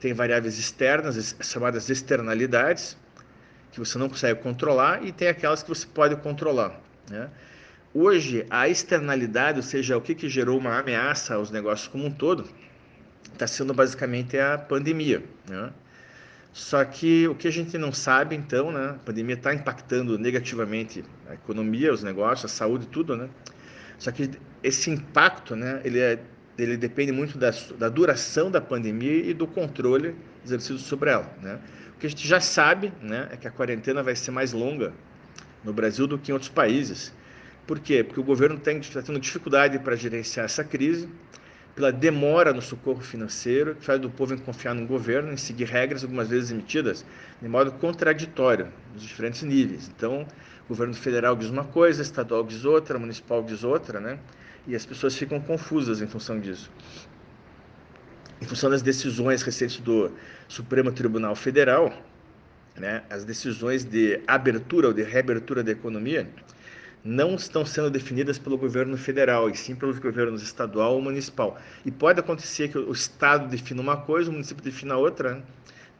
tem 0.00 0.12
variáveis 0.12 0.58
externas, 0.58 1.34
chamadas 1.40 1.88
externalidades, 1.88 2.96
que 3.72 3.78
você 3.80 3.98
não 3.98 4.08
consegue 4.08 4.40
controlar, 4.40 5.04
e 5.04 5.10
tem 5.10 5.28
aquelas 5.28 5.62
que 5.62 5.68
você 5.68 5.86
pode 5.86 6.14
controlar. 6.16 6.80
Né? 7.10 7.28
Hoje, 7.92 8.46
a 8.50 8.68
externalidade, 8.68 9.58
ou 9.58 9.62
seja, 9.62 9.96
o 9.96 10.00
que, 10.00 10.14
que 10.14 10.28
gerou 10.28 10.58
uma 10.58 10.78
ameaça 10.78 11.34
aos 11.34 11.50
negócios 11.50 11.88
como 11.88 12.06
um 12.06 12.10
todo, 12.10 12.48
está 13.32 13.46
sendo 13.46 13.74
basicamente 13.74 14.38
a 14.38 14.58
pandemia. 14.58 15.24
Né? 15.48 15.72
Só 16.54 16.84
que 16.84 17.26
o 17.26 17.34
que 17.34 17.48
a 17.48 17.50
gente 17.50 17.76
não 17.76 17.92
sabe, 17.92 18.36
então, 18.36 18.70
né? 18.70 18.90
a 18.90 19.04
pandemia 19.04 19.34
está 19.34 19.52
impactando 19.52 20.16
negativamente 20.16 21.04
a 21.28 21.34
economia, 21.34 21.92
os 21.92 22.04
negócios, 22.04 22.44
a 22.44 22.54
saúde, 22.54 22.86
tudo, 22.86 23.16
né? 23.16 23.28
Só 23.98 24.12
que 24.12 24.30
esse 24.62 24.88
impacto, 24.88 25.56
né, 25.56 25.80
ele 25.84 25.98
é 25.98 26.18
ele 26.56 26.76
depende 26.76 27.10
muito 27.10 27.36
da, 27.36 27.50
da 27.76 27.88
duração 27.88 28.50
da 28.50 28.60
pandemia 28.60 29.28
e 29.28 29.34
do 29.34 29.46
controle 29.46 30.14
exercido 30.44 30.78
sobre 30.78 31.10
ela. 31.10 31.28
Né? 31.42 31.58
O 31.96 31.98
que 31.98 32.06
a 32.06 32.08
gente 32.08 32.26
já 32.26 32.40
sabe 32.40 32.92
né, 33.02 33.28
é 33.32 33.36
que 33.36 33.48
a 33.48 33.50
quarentena 33.50 34.04
vai 34.04 34.14
ser 34.14 34.30
mais 34.30 34.52
longa 34.52 34.92
no 35.64 35.72
Brasil 35.72 36.06
do 36.06 36.16
que 36.16 36.30
em 36.30 36.32
outros 36.32 36.50
países. 36.50 37.12
Por 37.66 37.80
quê? 37.80 38.04
Porque 38.04 38.20
o 38.20 38.22
governo 38.22 38.56
está 38.56 39.02
tendo 39.02 39.18
dificuldade 39.18 39.78
para 39.78 39.96
gerenciar 39.96 40.44
essa 40.44 40.62
crise, 40.62 41.08
pela 41.74 41.90
demora 41.90 42.52
no 42.52 42.62
socorro 42.62 43.00
financeiro, 43.00 43.74
que 43.74 43.84
faz 43.84 44.00
do 44.00 44.08
povo 44.08 44.32
em 44.34 44.38
confiar 44.38 44.74
no 44.74 44.86
governo, 44.86 45.32
em 45.32 45.36
seguir 45.36 45.64
regras 45.64 46.04
algumas 46.04 46.28
vezes 46.28 46.50
emitidas 46.50 47.04
de 47.42 47.48
modo 47.48 47.72
contraditório, 47.72 48.68
nos 48.92 49.02
diferentes 49.02 49.42
níveis. 49.42 49.90
Então, 49.94 50.26
o 50.64 50.68
governo 50.68 50.94
federal 50.94 51.34
diz 51.34 51.50
uma 51.50 51.64
coisa, 51.64 52.00
estadual 52.00 52.44
diz 52.44 52.64
outra, 52.64 52.98
municipal 52.98 53.42
diz 53.42 53.64
outra, 53.64 54.00
né? 54.00 54.18
E 54.66 54.74
as 54.74 54.86
pessoas 54.86 55.14
ficam 55.16 55.40
confusas 55.40 56.00
em 56.00 56.06
função 56.06 56.38
disso. 56.40 56.70
Em 58.40 58.46
função 58.46 58.70
das 58.70 58.80
decisões 58.80 59.42
recentes 59.42 59.78
do 59.78 60.12
Supremo 60.48 60.92
Tribunal 60.92 61.34
Federal, 61.34 61.92
né, 62.76 63.02
as 63.10 63.24
decisões 63.24 63.84
de 63.84 64.20
abertura 64.26 64.88
ou 64.88 64.92
de 64.92 65.02
reabertura 65.02 65.62
da 65.62 65.70
economia 65.70 66.28
não 67.04 67.34
estão 67.34 67.66
sendo 67.66 67.90
definidas 67.90 68.38
pelo 68.38 68.56
governo 68.56 68.96
federal, 68.96 69.50
e 69.50 69.56
sim 69.56 69.74
pelos 69.74 69.98
governos 69.98 70.42
estadual 70.42 70.94
ou 70.94 71.02
municipal. 71.02 71.60
E 71.84 71.90
pode 71.90 72.18
acontecer 72.18 72.68
que 72.68 72.78
o 72.78 72.92
estado 72.92 73.46
defina 73.46 73.82
uma 73.82 73.98
coisa, 73.98 74.30
o 74.30 74.32
município 74.32 74.64
defina 74.64 74.96
outra. 74.96 75.34
Né? 75.34 75.42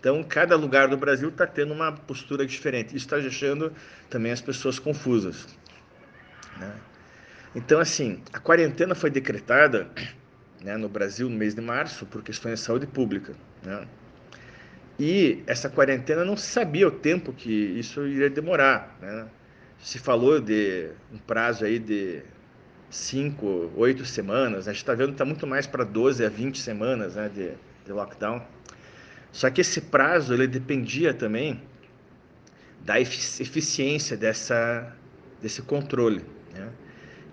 Então, 0.00 0.22
cada 0.24 0.56
lugar 0.56 0.88
do 0.88 0.96
Brasil 0.96 1.28
está 1.28 1.46
tendo 1.46 1.74
uma 1.74 1.92
postura 1.92 2.46
diferente. 2.46 2.96
Isso 2.96 3.04
está 3.04 3.18
deixando 3.18 3.70
também 4.08 4.32
as 4.32 4.40
pessoas 4.40 4.78
confusas. 4.78 5.46
Né? 6.56 6.72
Então, 7.54 7.78
assim, 7.78 8.22
a 8.32 8.38
quarentena 8.38 8.94
foi 8.94 9.10
decretada 9.10 9.86
né, 10.62 10.74
no 10.78 10.88
Brasil 10.88 11.28
no 11.28 11.36
mês 11.36 11.54
de 11.54 11.60
março 11.60 12.06
por 12.06 12.22
questões 12.22 12.60
de 12.60 12.64
saúde 12.64 12.86
pública. 12.86 13.34
Né? 13.62 13.86
E 14.98 15.42
essa 15.46 15.68
quarentena 15.68 16.24
não 16.24 16.36
sabia 16.36 16.88
o 16.88 16.90
tempo 16.90 17.30
que 17.30 17.50
isso 17.50 18.06
iria 18.06 18.30
demorar. 18.30 18.96
Né? 19.84 19.90
Se 19.90 19.98
falou 19.98 20.40
de 20.40 20.90
um 21.12 21.18
prazo 21.18 21.64
aí 21.64 21.78
de 21.78 22.22
cinco, 22.90 23.70
oito 23.76 24.04
semanas. 24.04 24.66
A 24.66 24.72
gente 24.72 24.82
está 24.82 24.94
vendo 24.94 25.08
que 25.08 25.14
está 25.14 25.24
muito 25.24 25.46
mais 25.46 25.66
para 25.66 25.84
12 25.84 26.24
a 26.24 26.28
20 26.28 26.58
semanas 26.58 27.16
né, 27.16 27.28
de, 27.28 27.52
de 27.84 27.92
lockdown. 27.92 28.42
Só 29.30 29.50
que 29.50 29.60
esse 29.60 29.80
prazo 29.80 30.32
ele 30.32 30.46
dependia 30.46 31.12
também 31.12 31.60
da 32.84 33.00
eficiência 33.00 34.16
dessa, 34.16 34.94
desse 35.42 35.60
controle. 35.62 36.24
Né? 36.54 36.68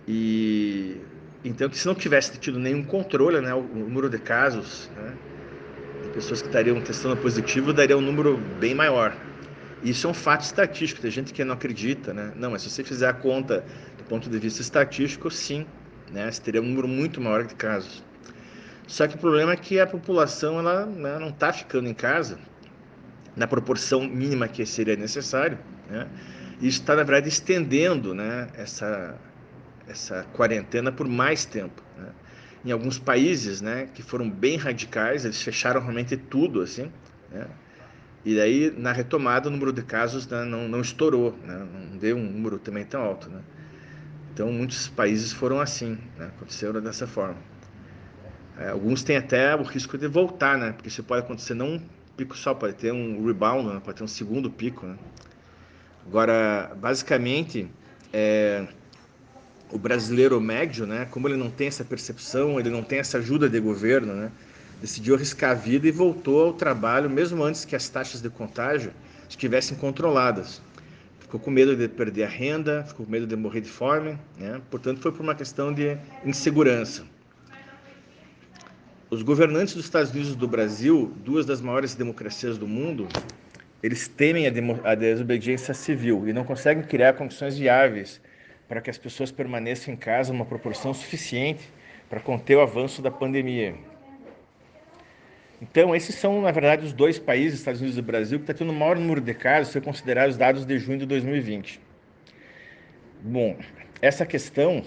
E 0.08 0.98
então, 1.44 1.72
se 1.72 1.88
não 1.88 1.96
tivesse 1.96 2.38
tido 2.38 2.60
nenhum 2.60 2.84
controle, 2.84 3.42
né, 3.42 3.54
o, 3.54 3.62
número 3.62 4.10
de 4.10 4.20
casos 4.20 4.90
né, 4.96 5.14
de 6.04 6.10
pessoas 6.10 6.42
que 6.42 6.48
estariam 6.48 6.80
testando 6.82 7.18
positivo 7.18 7.74
daria 7.74 7.98
um 7.98 8.02
número 8.02 8.38
bem 8.60 8.76
maior. 8.76 9.16
Isso 9.84 10.06
é 10.06 10.10
um 10.10 10.14
fato 10.14 10.42
estatístico, 10.42 11.02
tem 11.02 11.10
gente 11.10 11.34
que 11.34 11.44
não 11.44 11.54
acredita, 11.54 12.14
né? 12.14 12.32
Não, 12.36 12.52
mas 12.52 12.62
se 12.62 12.70
você 12.70 12.84
fizer 12.84 13.08
a 13.08 13.14
conta 13.14 13.66
do 13.98 14.04
ponto 14.04 14.30
de 14.30 14.38
vista 14.38 14.62
estatístico, 14.62 15.32
sim, 15.32 15.66
né? 16.12 16.32
Você 16.32 16.42
teria 16.42 16.62
um 16.62 16.66
número 16.66 16.88
muito 16.88 17.20
maior 17.20 17.46
de 17.46 17.56
casos. 17.56 18.04
Só 18.88 19.08
que 19.08 19.16
o 19.16 19.18
problema 19.18 19.54
é 19.54 19.56
que 19.56 19.80
a 19.80 19.88
população 19.88 20.60
ela 20.60 20.86
né, 20.86 21.18
não 21.18 21.30
está 21.30 21.52
ficando 21.52 21.88
em 21.88 21.94
casa 21.94 22.38
na 23.36 23.48
proporção 23.48 24.02
mínima 24.02 24.48
que 24.48 24.66
seria 24.66 24.96
necessário, 24.96 25.58
né? 25.90 26.08
Isso 26.62 26.82
está, 26.82 26.96
na 26.96 27.02
verdade, 27.02 27.28
estendendo 27.28 28.14
né, 28.14 28.50
essa, 28.54 29.18
essa 29.88 30.24
quarentena 30.34 30.92
por 30.92 31.08
mais 31.08 31.44
tempo. 31.44 31.82
Né? 31.98 32.10
Em 32.66 32.72
alguns 32.72 33.00
países 33.00 33.62
né, 33.62 33.90
que 33.92 34.04
foram 34.04 34.30
bem 34.30 34.58
radicais, 34.58 35.26
eles 35.26 35.42
fecharam 35.42 35.82
realmente 35.82 36.16
tudo, 36.16 36.62
assim, 36.62 36.92
né? 37.32 37.48
E 38.24 38.36
daí, 38.36 38.72
na 38.78 38.92
retomada, 38.92 39.50
o 39.50 39.52
número 39.52 39.74
de 39.74 39.82
casos 39.82 40.28
né, 40.28 40.44
não, 40.44 40.68
não 40.68 40.82
estourou, 40.82 41.36
né? 41.44 41.68
não 41.74 41.98
deu 41.98 42.16
um 42.16 42.24
número 42.24 42.60
também 42.60 42.86
tão 42.86 43.02
alto. 43.02 43.30
Né? 43.30 43.42
Então, 44.34 44.52
muitos 44.52 44.88
países 44.88 45.32
foram 45.32 45.60
assim, 45.60 45.98
né? 46.18 46.28
aconteceram 46.28 46.80
dessa 46.82 47.08
forma. 47.08 47.38
É, 48.60 48.70
alguns 48.70 49.02
têm 49.02 49.18
até 49.18 49.56
o 49.56 49.64
risco 49.64 49.98
de 49.98 50.08
voltar, 50.08 50.58
né? 50.58 50.72
porque 50.72 50.88
isso 50.88 51.04
pode 51.04 51.24
acontecer 51.24 51.56
não 51.56 51.76
um 51.76 51.82
pico 52.16 52.38
só, 52.38 52.54
pode 52.54 52.76
ter 52.76 52.94
um 52.94 53.26
rebound, 53.26 53.74
né? 53.74 53.82
pode 53.84 53.98
ter 53.98 54.04
um 54.04 54.08
segundo 54.08 54.52
pico. 54.52 54.86
Né? 54.86 54.98
Agora, 56.06 56.76
basicamente, 56.80 57.68
é, 58.14 58.68
o 59.72 59.78
brasileiro 59.78 60.40
médio, 60.40 60.86
né, 60.86 61.08
como 61.10 61.28
ele 61.28 61.38
não 61.38 61.50
tem 61.50 61.68
essa 61.68 61.84
percepção, 61.84 62.60
ele 62.60 62.70
não 62.70 62.84
tem 62.84 63.00
essa 63.00 63.18
ajuda 63.18 63.50
de 63.50 63.60
governo, 63.60 64.14
né, 64.14 64.32
decidiu 64.82 65.14
arriscar 65.14 65.52
a 65.52 65.54
vida 65.54 65.88
e 65.88 65.92
voltou 65.92 66.48
ao 66.48 66.54
trabalho 66.54 67.08
mesmo 67.08 67.44
antes 67.44 67.64
que 67.64 67.76
as 67.76 67.88
taxas 67.88 68.20
de 68.20 68.30
contágio 68.30 68.92
estivessem 69.30 69.78
controladas. 69.78 70.60
Ficou 71.20 71.40
com 71.40 71.52
medo 71.52 71.76
de 71.76 71.88
perder 71.88 72.24
a 72.24 72.28
renda, 72.28 72.84
ficou 72.84 73.06
com 73.06 73.12
medo 73.12 73.28
de 73.28 73.36
morrer 73.36 73.62
de 73.62 73.70
fome, 73.70 74.18
né? 74.38 74.60
portanto 74.72 75.00
foi 75.00 75.12
por 75.12 75.22
uma 75.22 75.36
questão 75.36 75.72
de 75.72 75.96
insegurança. 76.26 77.06
Os 79.10 79.22
governantes 79.22 79.76
dos 79.76 79.86
Estados 79.86 80.12
Unidos 80.12 80.34
e 80.34 80.36
do 80.36 80.48
Brasil, 80.48 81.14
duas 81.24 81.46
das 81.46 81.62
maiores 81.62 81.94
democracias 81.94 82.58
do 82.58 82.68
mundo, 82.68 83.08
eles 83.84 84.08
temem 84.08 84.48
a, 84.48 84.52
a 84.92 84.96
desobediência 84.96 85.74
civil 85.74 86.28
e 86.28 86.34
não 86.34 86.44
conseguem 86.44 86.84
criar 86.84 87.14
condições 87.14 87.58
viáveis 87.58 88.20
para 88.68 88.82
que 88.82 88.90
as 88.90 88.98
pessoas 88.98 89.32
permaneçam 89.32 89.94
em 89.94 89.98
casa 89.98 90.34
uma 90.34 90.46
proporção 90.46 90.94
suficiente 90.94 91.70
para 92.10 92.20
conter 92.20 92.58
o 92.58 92.62
avanço 92.62 93.02
da 93.02 93.12
pandemia. 93.12 93.91
Então, 95.62 95.96
esses 95.96 96.16
são, 96.16 96.42
na 96.42 96.52
verdade, 96.52 96.84
os 96.84 96.92
dois 96.92 97.20
países, 97.20 97.60
Estados 97.60 97.80
Unidos 97.82 97.98
e 97.98 98.02
Brasil, 98.02 98.40
que 98.40 98.44
está 98.44 98.54
tendo 98.54 98.72
o 98.72 98.76
maior 98.76 98.98
número 98.98 99.22
de 99.22 99.34
casos, 99.36 99.72
se 99.72 99.80
considerar 99.80 100.28
os 100.28 100.36
dados 100.36 100.66
de 100.66 100.80
junho 100.80 100.98
de 100.98 101.06
2020. 101.06 101.80
Bom, 103.22 103.56
essa 104.02 104.26
questão, 104.26 104.84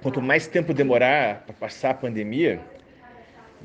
quanto 0.00 0.22
mais 0.22 0.46
tempo 0.46 0.72
demorar 0.72 1.42
para 1.44 1.54
passar 1.54 1.90
a 1.90 1.94
pandemia, 1.94 2.60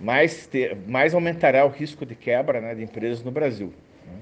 mais, 0.01 0.49
mais 0.88 1.13
aumentará 1.13 1.63
o 1.63 1.69
risco 1.69 2.03
de 2.03 2.15
quebra 2.15 2.60
né, 2.60 2.73
de 2.73 2.82
empresas 2.82 3.23
no 3.23 3.30
Brasil. 3.30 3.71
Né? 4.03 4.13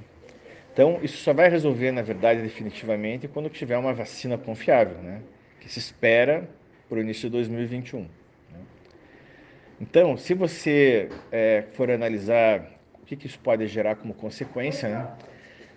Então, 0.74 1.00
isso 1.02 1.16
só 1.18 1.34
vai 1.34 1.50
resolver, 1.50 1.94
na 1.94 2.02
verdade, 2.02 2.42
definitivamente, 2.42 3.30
quando 3.30 3.48
tiver 3.48 3.78
uma 3.78 3.94
vacina 3.94 4.38
confiável, 4.38 4.98
né, 4.98 5.22
que 5.62 5.70
se 5.70 5.80
espera 5.80 6.50
para 6.90 6.98
o 6.98 7.02
início 7.02 7.30
de 7.30 7.38
2021. 7.38 8.06
Então, 9.80 10.16
se 10.16 10.34
você 10.34 11.10
é, 11.32 11.64
for 11.74 11.92
analisar 11.92 12.72
o 13.02 13.06
que, 13.06 13.16
que, 13.16 13.28
isso 13.28 13.40
pode 13.40 13.68
gerar 13.68 13.96
como 13.96 14.14
consequência, 14.14 14.90
né? 14.90 15.08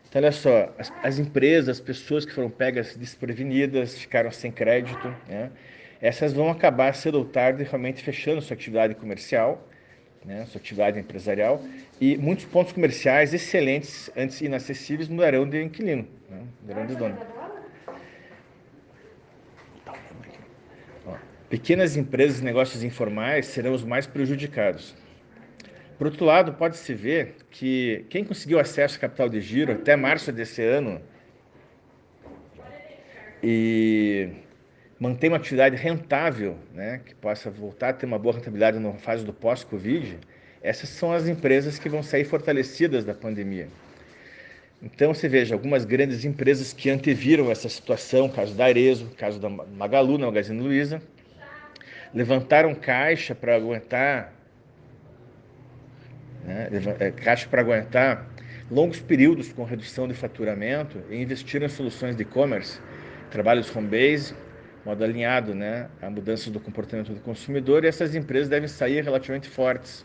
Então, 0.08 0.22
olha 0.22 0.32
só, 0.32 0.72
as, 0.78 0.90
as, 1.02 1.18
empresas, 1.18 1.78
as 1.78 1.80
pessoas 1.80 2.24
que 2.24 2.32
foram 2.32 2.48
pegas 2.48 2.96
desprevenidas, 2.96 3.98
ficaram 3.98 4.30
sem 4.30 4.50
crédito, 4.50 5.14
né? 5.28 5.50
essas 6.00 6.32
vão 6.32 6.48
acabar 6.48 6.94
cedo 6.94 7.18
ou 7.18 7.24
tarde 7.26 7.62
realmente 7.64 8.02
fechando 8.02 8.40
sua 8.40 8.54
atividade 8.54 8.94
comercial, 8.94 9.68
né? 10.24 10.46
sua 10.46 10.60
atividade 10.60 10.98
empresarial, 10.98 11.62
e 12.00 12.16
muitos 12.16 12.46
pontos 12.46 12.72
comerciais 12.72 13.34
excelentes, 13.34 14.10
antes 14.16 14.40
inacessíveis, 14.40 15.08
mudarão 15.08 15.46
de 15.46 15.62
inquilino, 15.62 16.08
né? 16.30 16.42
mudarão 16.62 16.86
de 16.86 16.96
dono. 16.96 17.18
Pequenas 21.48 21.96
empresas 21.96 22.40
e 22.40 22.44
negócios 22.44 22.82
informais 22.84 23.46
serão 23.46 23.72
os 23.72 23.82
mais 23.82 24.06
prejudicados. 24.06 24.94
Por 25.96 26.06
outro 26.06 26.24
lado, 26.24 26.52
pode-se 26.52 26.92
ver 26.92 27.36
que 27.50 28.04
quem 28.10 28.22
conseguiu 28.22 28.60
acesso 28.60 28.96
a 28.96 29.00
capital 29.00 29.28
de 29.28 29.40
giro 29.40 29.72
até 29.72 29.96
março 29.96 30.30
desse 30.30 30.62
ano 30.62 31.00
e 33.42 34.28
mantém 35.00 35.30
uma 35.30 35.38
atividade 35.38 35.74
rentável, 35.74 36.56
né, 36.74 37.00
que 37.04 37.14
possa 37.14 37.50
voltar 37.50 37.90
a 37.90 37.92
ter 37.94 38.04
uma 38.04 38.18
boa 38.18 38.34
rentabilidade 38.34 38.78
na 38.78 38.92
fase 38.94 39.24
do 39.24 39.32
pós-Covid, 39.32 40.18
essas 40.62 40.90
são 40.90 41.12
as 41.12 41.28
empresas 41.28 41.78
que 41.78 41.88
vão 41.88 42.02
sair 42.02 42.24
fortalecidas 42.24 43.04
da 43.04 43.14
pandemia. 43.14 43.68
Então, 44.82 45.14
você 45.14 45.28
veja, 45.28 45.54
algumas 45.54 45.84
grandes 45.84 46.24
empresas 46.24 46.72
que 46.72 46.90
anteviram 46.90 47.50
essa 47.50 47.68
situação, 47.68 48.28
caso 48.28 48.54
da 48.54 48.66
Arezo, 48.66 49.10
caso 49.16 49.40
da 49.40 49.48
Magalu, 49.48 50.18
na 50.18 50.26
Magazine 50.26 50.60
Luiza, 50.60 51.02
levantaram 52.14 52.74
caixa 52.74 53.34
para 53.34 53.54
aguentar 53.54 54.32
né, 56.44 56.68
é, 56.98 57.10
caixa 57.10 57.48
para 57.48 57.60
aguentar 57.60 58.26
longos 58.70 59.00
períodos 59.00 59.52
com 59.52 59.64
redução 59.64 60.08
de 60.08 60.14
faturamento 60.14 61.02
e 61.10 61.20
investiram 61.20 61.66
em 61.66 61.68
soluções 61.68 62.16
de 62.16 62.22
e-commerce, 62.22 62.80
trabalhos 63.30 63.74
home 63.74 63.88
base, 63.88 64.34
modo 64.84 65.04
alinhado 65.04 65.54
né, 65.54 65.88
à 66.00 66.08
mudança 66.08 66.50
do 66.50 66.58
comportamento 66.58 67.12
do 67.12 67.20
consumidor 67.20 67.84
e 67.84 67.88
essas 67.88 68.14
empresas 68.14 68.48
devem 68.48 68.68
sair 68.68 69.04
relativamente 69.04 69.48
fortes 69.48 70.04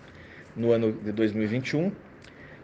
no 0.56 0.72
ano 0.72 0.92
de 0.92 1.12
2021 1.12 1.92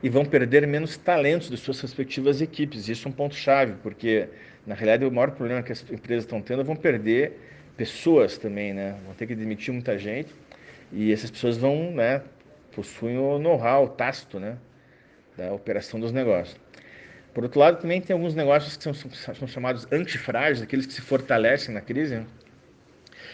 e 0.02 0.10
vão 0.10 0.25
perder 0.25 0.65
menos 0.65 0.97
talentos 0.97 1.49
de 1.49 1.58
suas 1.58 1.80
respectivas 1.82 2.41
equipes. 2.41 2.88
Isso 2.88 3.08
é 3.08 3.12
um 3.12 3.13
ponto 3.13 3.36
chave, 3.36 3.73
porque 3.84 4.30
na 4.65 4.75
realidade 4.75 5.06
o 5.06 5.12
maior 5.12 5.32
problema 5.32 5.62
que 5.62 5.71
as 5.71 5.84
empresas 5.91 6.23
estão 6.23 6.41
tendo 6.41 6.62
é 6.62 6.63
vão 6.63 6.75
perder 6.75 7.38
pessoas 7.80 8.38
também, 8.38 8.74
né? 8.74 8.98
Vão 9.06 9.15
ter 9.15 9.26
que 9.26 9.34
demitir 9.34 9.74
muita 9.74 9.98
gente 9.98 10.36
e 10.92 11.13
essas 11.13 11.32
pessoas 11.32 11.56
vão, 11.56 11.92
né, 11.94 12.22
possuem 12.76 13.18
o 13.18 13.39
know-how 13.39 13.88
tácito, 13.88 14.38
né, 14.38 14.58
da 15.38 15.54
operação 15.54 15.98
dos 15.98 16.12
negócios. 16.12 16.60
Por 17.34 17.46
outro 17.46 17.58
lado, 17.58 17.80
também 17.80 18.02
tem 18.02 18.13
alguns 18.13 18.36
negócios 18.36 18.76
que 18.76 18.84
são, 18.84 18.94
são 18.94 19.48
chamados 19.48 19.88
antifrágeis, 19.94 20.62
aqueles 20.62 20.86
que 20.86 20.92
se 20.92 21.00
fortalecem 21.00 21.74
na 21.74 21.80
crise. 21.80 22.15
Né? 22.15 22.26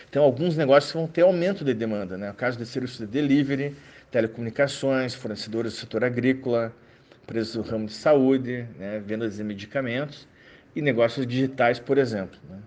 Então, 0.08 0.24
alguns 0.24 0.56
negócios 0.56 0.94
vão 0.94 1.08
ter 1.08 1.22
aumento 1.22 1.66
de 1.66 1.74
demanda, 1.74 2.16
né? 2.16 2.30
O 2.30 2.34
caso 2.36 2.56
de 2.58 2.68
serviços 2.68 3.00
de 3.00 3.08
delivery, 3.08 3.76
telecomunicações, 4.12 5.16
fornecedores 5.16 5.74
do 5.74 5.80
setor 5.80 6.04
agrícola, 6.04 6.72
empresas 7.24 7.56
do 7.56 7.64
ramo 7.64 7.88
de 7.88 7.94
saúde, 7.94 8.68
né? 8.78 9.02
vendas 9.04 9.38
de 9.38 9.44
medicamentos 9.44 10.28
e 10.76 10.82
negócios 10.82 11.26
digitais, 11.26 11.80
por 11.80 11.98
exemplo. 11.98 12.38
Né? 12.48 12.60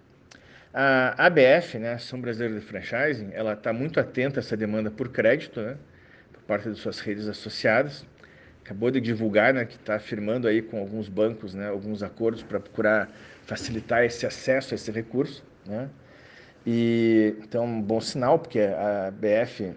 A 0.72 1.26
ABF, 1.26 1.78
né, 1.78 1.94
Ação 1.94 2.20
Brasileira 2.20 2.54
de 2.54 2.60
Franchising, 2.60 3.30
ela 3.32 3.54
está 3.54 3.72
muito 3.72 3.98
atenta 3.98 4.38
a 4.38 4.40
essa 4.40 4.56
demanda 4.56 4.90
por 4.90 5.08
crédito, 5.08 5.60
né, 5.60 5.76
por 6.32 6.42
parte 6.42 6.68
de 6.70 6.76
suas 6.76 7.00
redes 7.00 7.26
associadas. 7.26 8.04
Acabou 8.64 8.90
de 8.90 9.00
divulgar, 9.00 9.54
né, 9.54 9.64
que 9.64 9.76
está 9.76 9.98
firmando 9.98 10.46
aí 10.46 10.60
com 10.60 10.78
alguns 10.78 11.08
bancos, 11.08 11.54
né, 11.54 11.68
alguns 11.68 12.02
acordos 12.02 12.42
para 12.42 12.60
procurar 12.60 13.08
facilitar 13.46 14.04
esse 14.04 14.26
acesso 14.26 14.74
a 14.74 14.76
esse 14.76 14.90
recurso, 14.90 15.42
né. 15.66 15.88
E 16.66 17.34
então 17.42 17.64
um 17.64 17.80
bom 17.80 18.00
sinal, 18.00 18.38
porque 18.38 18.60
a 18.60 19.06
ABF 19.08 19.72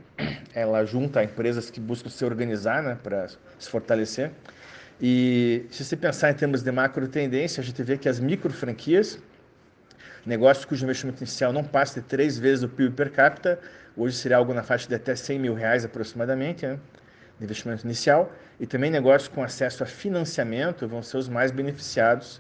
ela 0.54 0.84
junta 0.84 1.24
empresas 1.24 1.70
que 1.72 1.80
buscam 1.80 2.10
se 2.10 2.26
organizar, 2.26 2.84
né, 2.84 2.98
para 3.02 3.30
se 3.30 3.70
fortalecer. 3.70 4.32
E 5.00 5.66
se 5.72 5.86
você 5.86 5.96
pensar 5.96 6.32
em 6.32 6.34
termos 6.34 6.62
de 6.62 6.72
macro 6.72 7.08
tendência, 7.08 7.62
a 7.62 7.64
gente 7.64 7.82
vê 7.82 7.98
que 7.98 8.10
as 8.10 8.20
micro 8.20 8.52
franquias 8.52 9.20
Negócios 10.26 10.66
cujo 10.66 10.84
investimento 10.84 11.20
inicial 11.20 11.52
não 11.52 11.64
passa 11.64 12.00
de 12.00 12.06
três 12.06 12.38
vezes 12.38 12.64
o 12.64 12.70
PIB 12.70 12.96
per 12.96 13.12
capita, 13.12 13.60
hoje 13.98 14.16
seria 14.16 14.38
algo 14.38 14.54
na 14.54 14.62
faixa 14.62 14.88
de 14.88 14.94
até 14.94 15.16
100 15.16 15.40
mil 15.40 15.54
reais 15.54 15.84
aproximadamente, 15.84 16.66
né, 16.66 16.80
de 17.40 17.46
investimento 17.46 17.84
inicial. 17.86 18.32
E 18.60 18.68
também 18.68 18.92
negócios 18.92 19.28
com 19.28 19.44
acesso 19.44 19.84
a 19.84 19.86
financiamento 19.88 20.88
vão 20.88 21.02
ser 21.02 21.18
os 21.18 21.28
mais 21.28 21.50
beneficiados 21.52 22.40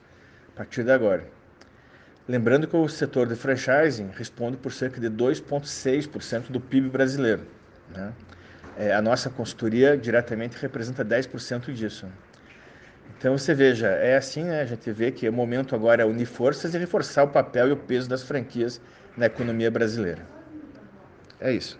a 0.53 0.57
partir 0.57 0.83
de 0.83 0.91
agora. 0.91 1.25
Lembrando 2.27 2.67
que 2.67 2.75
o 2.75 2.87
setor 2.87 3.27
de 3.27 3.35
franchising 3.35 4.11
responde 4.13 4.57
por 4.57 4.71
cerca 4.71 5.01
de 5.01 5.09
2,6% 5.09 6.51
do 6.51 6.61
PIB 6.61 6.89
brasileiro. 6.89 7.47
Né? 7.89 8.13
É, 8.77 8.93
a 8.93 9.01
nossa 9.01 9.29
consultoria 9.29 9.97
diretamente 9.97 10.55
representa 10.57 11.03
10% 11.03 11.73
disso. 11.73 12.07
Então 13.21 13.37
você 13.37 13.53
veja, 13.53 13.85
é 13.87 14.17
assim, 14.17 14.45
né? 14.45 14.61
A 14.61 14.65
gente 14.65 14.91
vê 14.91 15.11
que 15.11 15.29
o 15.29 15.33
momento 15.33 15.75
agora 15.75 16.01
é 16.01 16.05
unir 16.05 16.25
forças 16.25 16.73
e 16.73 16.77
reforçar 16.79 17.21
o 17.23 17.27
papel 17.27 17.67
e 17.69 17.71
o 17.71 17.77
peso 17.77 18.09
das 18.09 18.23
franquias 18.23 18.81
na 19.15 19.27
economia 19.27 19.69
brasileira. 19.69 20.27
É 21.39 21.53
isso. 21.53 21.79